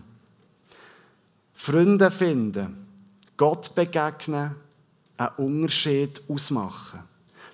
Freunde 1.53 2.09
finden, 2.09 2.87
Gott 3.35 3.75
begegnen, 3.75 4.55
einen 5.17 5.35
Unterschied 5.35 6.21
ausmachen. 6.29 7.01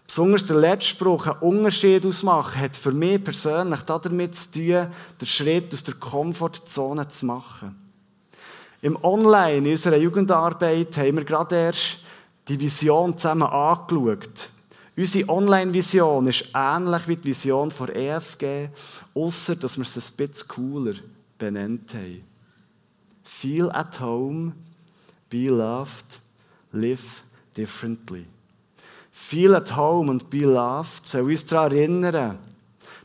Besonders 0.06 0.46
der 0.46 0.58
letzte 0.58 0.90
Spruch, 0.90 1.26
einen 1.26 1.40
Unterschied 1.40 2.06
ausmachen, 2.06 2.62
hat 2.62 2.78
für 2.78 2.92
mich 2.92 3.24
persönlich 3.24 3.82
damit 3.82 4.36
zu 4.36 4.52
tun, 4.52 4.88
den 5.20 5.28
Schritt 5.28 5.74
aus 5.74 5.84
der 5.84 5.96
Komfortzone 5.96 7.08
zu 7.08 7.26
machen. 7.26 7.76
Im 8.84 9.04
Online, 9.04 9.58
in 9.58 9.68
unserer 9.72 9.98
Jugendarbeit, 9.98 10.96
haben 10.98 11.18
wir 11.18 11.26
gerade 11.26 11.56
erst 11.56 12.05
die 12.48 12.60
Vision 12.60 13.18
zusammen 13.18 13.44
angeschaut. 13.44 14.50
Unsere 14.98 15.30
Online-Vision 15.30 16.28
ist 16.28 16.50
ähnlich 16.54 17.08
wie 17.08 17.16
die 17.18 17.26
Vision 17.26 17.70
von 17.70 17.90
EFG, 17.90 18.70
außer 19.14 19.56
dass 19.56 19.78
wir 19.78 19.84
es 19.84 19.98
ein 19.98 20.16
bisschen 20.16 20.48
cooler 20.48 20.94
benannt 21.38 21.94
haben. 21.94 22.24
Feel 23.24 23.70
at 23.72 24.00
home, 24.00 24.54
be 25.30 25.50
loved, 25.50 26.22
live 26.72 27.24
differently. 27.58 28.26
Feel 29.12 29.56
at 29.56 29.76
home 29.76 30.10
und 30.10 30.30
be 30.30 30.46
loved 30.46 31.06
soll 31.06 31.24
uns 31.24 31.46
daran 31.46 31.72
erinnern, 31.72 32.38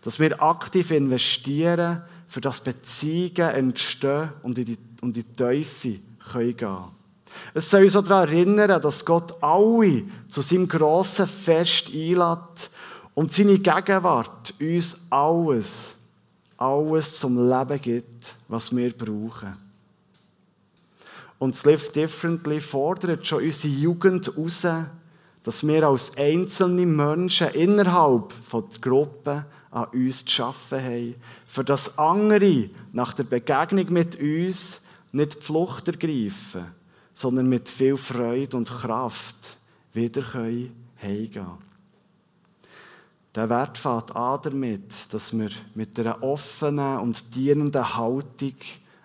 dass 0.03 0.20
wir 0.20 0.40
aktiv 0.40 0.90
investieren, 0.90 2.03
für 2.31 2.40
das 2.40 2.61
Beziehungen 2.61 3.50
entstehen 3.50 4.31
und 4.42 4.57
in 4.57 4.64
die, 4.64 4.79
und 5.00 5.16
in 5.16 5.24
die 5.24 5.33
Teufel 5.33 5.98
gehen 6.33 6.57
können. 6.57 6.99
Es 7.54 7.70
soll 7.70 7.84
uns 7.84 7.96
auch 7.96 8.04
daran 8.04 8.28
erinnern, 8.28 8.80
dass 8.80 9.04
Gott 9.04 9.34
alle 9.42 10.04
zu 10.28 10.40
seinem 10.40 10.68
grossen 10.68 11.26
Fest 11.26 11.88
einlädt 11.88 12.70
und 13.14 13.32
seine 13.32 13.58
Gegenwart 13.58 14.54
uns 14.60 14.98
alles, 15.10 15.92
alles 16.56 17.18
zum 17.18 17.48
Leben 17.48 17.80
gibt, 17.80 18.34
was 18.48 18.74
wir 18.74 18.92
brauchen. 18.92 19.56
Und 21.38 21.54
das 21.54 21.64
Live 21.64 21.90
Differently 21.92 22.60
fordert 22.60 23.26
schon 23.26 23.42
unsere 23.42 23.72
Jugend 23.72 24.26
heraus, 24.26 24.66
dass 25.42 25.66
wir 25.66 25.88
als 25.88 26.16
einzelne 26.16 26.84
Menschen 26.84 27.48
innerhalb 27.48 28.34
der 28.52 28.62
Gruppe 28.80 29.46
an 29.70 29.86
uns 29.92 30.24
zu 30.24 30.42
arbeiten 30.44 30.84
haben, 30.84 31.14
für 31.46 31.64
das 31.64 31.98
andere 31.98 32.68
nach 32.92 33.14
der 33.14 33.24
Begegnung 33.24 33.92
mit 33.92 34.20
uns 34.20 34.82
nicht 35.12 35.40
die 35.40 35.42
Flucht 35.42 35.88
ergreifen, 35.88 36.66
sondern 37.20 37.50
mit 37.50 37.68
viel 37.68 37.98
Freude 37.98 38.56
und 38.56 38.66
Kraft 38.66 39.37
wieder 39.92 40.22
heimgehen 40.33 40.70
können. 41.02 41.59
Der 43.35 43.50
Wert 43.50 43.76
fängt 43.76 44.16
an 44.16 44.40
damit, 44.42 45.12
dass 45.12 45.37
wir 45.38 45.50
mit 45.74 46.00
einer 46.00 46.22
offenen 46.22 46.98
und 47.00 47.35
dienenden 47.35 47.94
Haltung 47.94 48.54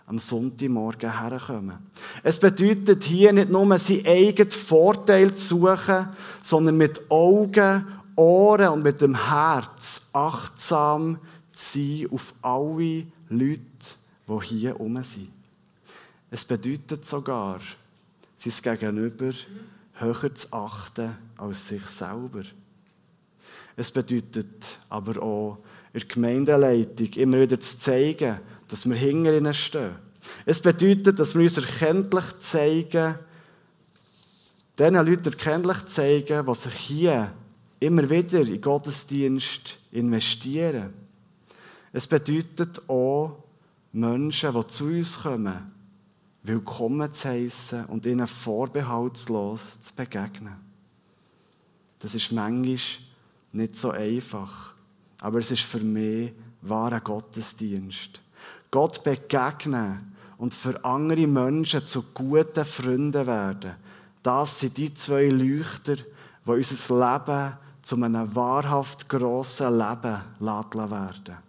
am 0.08 0.18
Sonntagmorgen 0.18 1.20
herkommen. 1.20 1.78
Es 2.24 2.40
bedeutet 2.40 3.04
hier 3.04 3.34
nicht 3.34 3.50
nur, 3.50 3.78
seinen 3.78 4.06
eigenen 4.06 4.50
Vorteil 4.50 5.36
zu 5.36 5.60
suchen, 5.60 6.08
sondern 6.42 6.78
mit 6.78 7.12
Augen, 7.12 7.86
Ohren 8.16 8.70
und 8.70 8.84
mit 8.84 9.02
dem 9.02 9.28
Herz 9.28 10.04
achtsam 10.14 11.20
zu 11.52 11.80
sein 11.80 12.08
auf 12.14 12.34
alle 12.42 13.08
Leute, 13.28 13.60
die 14.30 14.46
hier 14.46 14.70
herum 14.70 15.04
sind. 15.04 15.34
Es 16.32 16.46
bedeutet 16.46 17.06
sogar, 17.06 17.60
sein 18.52 18.80
Gegenüber 18.80 19.32
höher 19.94 20.36
zu 20.36 20.54
achten 20.54 21.16
als 21.38 21.68
sich 21.68 21.84
selber. 21.86 22.44
Es 23.76 23.92
bedeutet 23.92 24.80
aber 24.90 25.22
auch, 25.22 25.58
in 25.94 26.00
der 26.00 26.08
Gemeindeleitung 26.08 27.14
immer 27.14 27.40
wieder 27.42 27.60
zu 27.60 27.78
zeigen, 27.78 28.40
dass 28.68 28.88
wir 28.88 28.96
hinter 28.96 29.36
ihnen 29.36 29.54
stehen. 29.54 29.96
Es 30.46 30.62
bedeutet, 30.62 31.20
dass 31.20 31.36
wir 31.36 31.44
uns 31.44 31.58
erkenntlich 31.58 32.40
zeigen, 32.40 33.16
diesen 34.78 34.96
Leuten 34.96 35.26
erkenntlich 35.26 35.86
zeigen, 35.88 36.46
die 36.46 36.56
sich 36.56 36.74
hier 36.74 37.32
immer 37.80 38.10
wieder 38.10 38.42
in 38.42 38.62
Gottesdienst 38.62 39.78
investieren. 39.92 40.94
Es 41.94 42.08
bedeutet 42.08 42.82
auch, 42.90 43.38
Menschen, 43.94 44.54
die 44.54 44.68
zu 44.68 44.86
uns 44.86 45.20
kommen, 45.22 45.72
willkommen 46.48 47.12
zu 47.12 47.30
heißen 47.30 47.86
und 47.86 48.06
ihnen 48.06 48.28
vorbehaltslos 48.28 49.82
zu 49.82 49.96
begegnen. 49.96 50.56
Das 52.00 52.14
ist 52.14 52.32
manchmal 52.32 52.78
nicht 53.52 53.76
so 53.76 53.90
einfach, 53.92 54.74
aber 55.22 55.40
es 55.40 55.50
ist 55.50 55.64
für 55.64 55.80
mich 55.80 56.34
wahrer 56.62 57.00
Gottesdienst. 57.00 58.22
Gott 58.70 59.04
begegnen 59.04 60.16
und 60.38 60.54
für 60.54 60.84
andere 60.84 61.26
Menschen 61.26 61.88
zu 61.88 62.04
guten 62.14 62.66
Freunden 62.66 63.26
werden. 63.26 63.76
Das 64.22 64.60
sind 64.60 64.78
die 64.78 64.94
zwei 64.94 65.30
Leuchter, 65.30 65.96
die 65.96 66.52
unser 66.52 66.96
Leben 66.96 67.54
zu 67.82 67.96
einem 67.96 68.36
wahrhaft 68.36 69.10
grossen 69.10 69.78
Leben 69.78 70.22
werden 70.40 71.45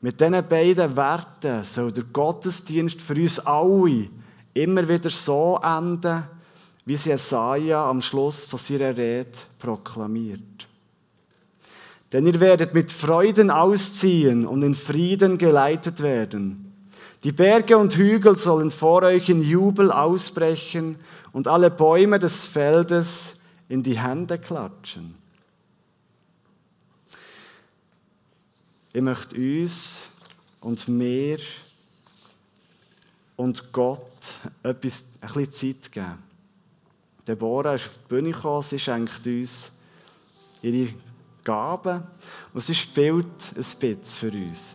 Mit 0.00 0.20
diesen 0.20 0.48
beiden 0.48 0.96
Werten 0.96 1.64
soll 1.64 1.92
der 1.92 2.04
Gottesdienst 2.04 3.00
für 3.00 3.14
uns 3.14 3.38
alle 3.40 4.08
immer 4.54 4.88
wieder 4.88 5.10
so 5.10 5.58
enden, 5.62 6.24
wie 6.84 6.96
sie 6.96 7.10
Jesaja 7.10 7.88
am 7.88 8.00
Schluss 8.00 8.46
von 8.46 8.58
seiner 8.58 8.96
Rede 8.96 9.32
proklamiert. 9.58 10.68
Denn 12.12 12.26
ihr 12.26 12.38
werdet 12.38 12.72
mit 12.72 12.92
Freuden 12.92 13.50
ausziehen 13.50 14.46
und 14.46 14.62
in 14.62 14.74
Frieden 14.74 15.38
geleitet 15.38 16.00
werden. 16.00 16.72
Die 17.24 17.32
Berge 17.32 17.76
und 17.76 17.96
Hügel 17.96 18.38
sollen 18.38 18.70
vor 18.70 19.02
euch 19.02 19.28
in 19.28 19.42
Jubel 19.42 19.90
ausbrechen 19.90 20.96
und 21.32 21.48
alle 21.48 21.70
Bäume 21.70 22.20
des 22.20 22.46
Feldes 22.46 23.34
in 23.68 23.82
die 23.82 23.98
Hände 23.98 24.38
klatschen. 24.38 25.16
Ich 28.96 29.02
möchte 29.02 29.36
uns 29.36 30.08
und 30.62 30.88
mir 30.88 31.36
und 33.36 33.70
Gott 33.70 34.00
etwas, 34.62 35.04
ein 35.20 35.34
bisschen 35.34 35.50
Zeit 35.52 35.92
geben. 35.92 36.22
Deborah 37.28 37.74
ist 37.74 37.84
auf 37.84 37.98
die 37.98 38.08
Bühne 38.08 38.32
gekommen, 38.32 38.62
sie 38.62 38.78
schenkt 38.78 39.26
uns 39.26 39.70
ihre 40.62 40.94
Gaben 41.44 42.04
und 42.54 42.62
sie 42.62 42.74
spielt 42.74 43.26
ein 43.26 43.54
bisschen 43.54 44.02
für 44.02 44.32
uns. 44.32 44.74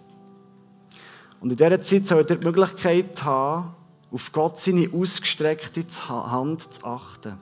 Und 1.40 1.50
in 1.50 1.58
dieser 1.58 1.82
Zeit 1.82 2.06
soll 2.06 2.20
ihr 2.22 2.38
die 2.38 2.46
Möglichkeit 2.46 3.24
haben, 3.24 3.74
auf 4.12 4.32
Gott 4.32 4.60
seine 4.60 4.88
ausgestreckte 4.94 5.84
Hand 6.08 6.72
zu 6.72 6.86
achten. 6.86 7.40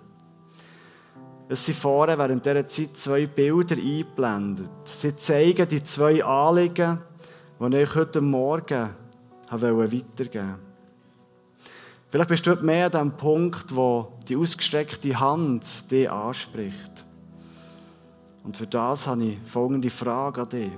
Es 1.52 1.66
sind 1.66 1.80
vorne 1.80 2.16
während 2.16 2.46
dieser 2.46 2.68
Zeit 2.68 2.96
zwei 2.96 3.26
Bilder 3.26 3.76
eingeblendet. 3.76 4.70
Sie 4.84 5.16
zeigen 5.16 5.68
die 5.68 5.84
zwei 5.84 6.24
Anliegen, 6.24 7.00
die 7.60 7.76
ich 7.76 7.96
heute 7.96 8.22
Morgen 8.22 8.90
weitergeben 9.50 10.04
wollte. 10.14 10.60
Vielleicht 12.10 12.30
bist 12.30 12.46
du 12.46 12.54
mehr 12.58 12.86
an 12.86 12.92
dem 12.92 13.18
Punkt, 13.18 13.76
wo 13.76 14.14
die 14.28 14.36
ausgestreckte 14.36 15.20
Hand 15.20 15.64
dich 15.90 16.10
anspricht. 16.10 17.04
Und 18.44 18.56
für 18.56 18.68
das 18.68 19.08
habe 19.08 19.24
ich 19.24 19.40
folgende 19.44 19.90
Frage 19.90 20.42
an 20.42 20.50
dich. 20.50 20.72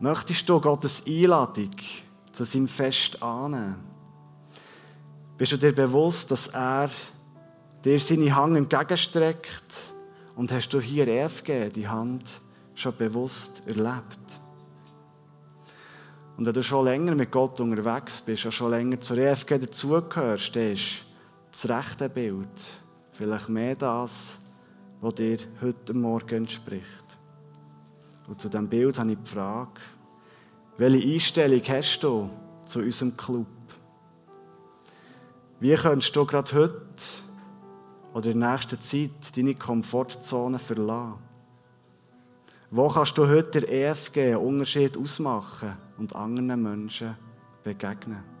Möchtest 0.00 0.48
du 0.48 0.60
Gottes 0.60 1.04
Einladung 1.06 1.70
zu 2.32 2.42
seinem 2.42 2.66
Fest 2.66 3.22
annehmen? 3.22 3.76
Bist 5.38 5.52
du 5.52 5.58
dir 5.58 5.72
bewusst, 5.72 6.28
dass 6.32 6.48
er 6.48 6.90
dir 7.84 8.00
seine 8.00 8.34
Hand 8.34 8.56
entgegenstreckt 8.56 9.72
und 10.34 10.52
hast 10.52 10.70
du 10.70 10.80
hier 10.80 11.06
EFG, 11.08 11.70
die 11.70 11.88
Hand, 11.88 12.24
schon 12.74 12.96
bewusst 12.96 13.66
erlebt? 13.66 14.18
Und 16.36 16.44
wenn 16.44 16.52
du 16.52 16.62
schon 16.62 16.84
länger 16.84 17.14
mit 17.14 17.30
Gott 17.30 17.58
unterwegs 17.60 18.20
bist, 18.20 18.44
und 18.44 18.52
schon 18.52 18.70
länger 18.70 19.00
zur 19.00 19.16
EFG 19.16 19.58
dazugehörst, 19.58 20.54
dann 20.54 20.72
ist 20.72 21.04
das 21.52 21.68
rechte 21.68 22.08
Bild 22.08 22.48
vielleicht 23.12 23.48
mehr 23.48 23.74
das, 23.74 24.36
was 25.00 25.14
dir 25.14 25.38
heute 25.62 25.94
Morgen 25.94 26.36
entspricht. 26.36 27.04
Und 28.28 28.40
zu 28.40 28.48
diesem 28.48 28.68
Bild 28.68 28.98
habe 28.98 29.12
ich 29.12 29.18
die 29.18 29.30
Frage, 29.30 29.80
welche 30.78 31.14
Einstellung 31.14 31.62
hast 31.66 32.00
du 32.00 32.28
zu 32.66 32.80
unserem 32.80 33.16
Club? 33.16 33.46
Wie 35.60 35.74
könntest 35.74 36.14
du 36.14 36.26
gerade 36.26 36.52
heute 36.52 36.82
oder 38.16 38.30
in 38.30 38.40
der 38.40 38.52
nächsten 38.52 38.80
Zeit 38.80 39.36
deine 39.36 39.54
Komfortzone 39.54 40.58
verlassen? 40.58 41.18
Wo 42.70 42.88
kannst 42.88 43.18
du 43.18 43.28
heute 43.28 43.60
der 43.60 43.70
EFG 43.70 44.28
einen 44.28 44.36
Unterschied 44.36 44.96
ausmachen 44.96 45.76
und 45.98 46.16
anderen 46.16 46.62
Menschen 46.62 47.14
begegnen? 47.62 48.35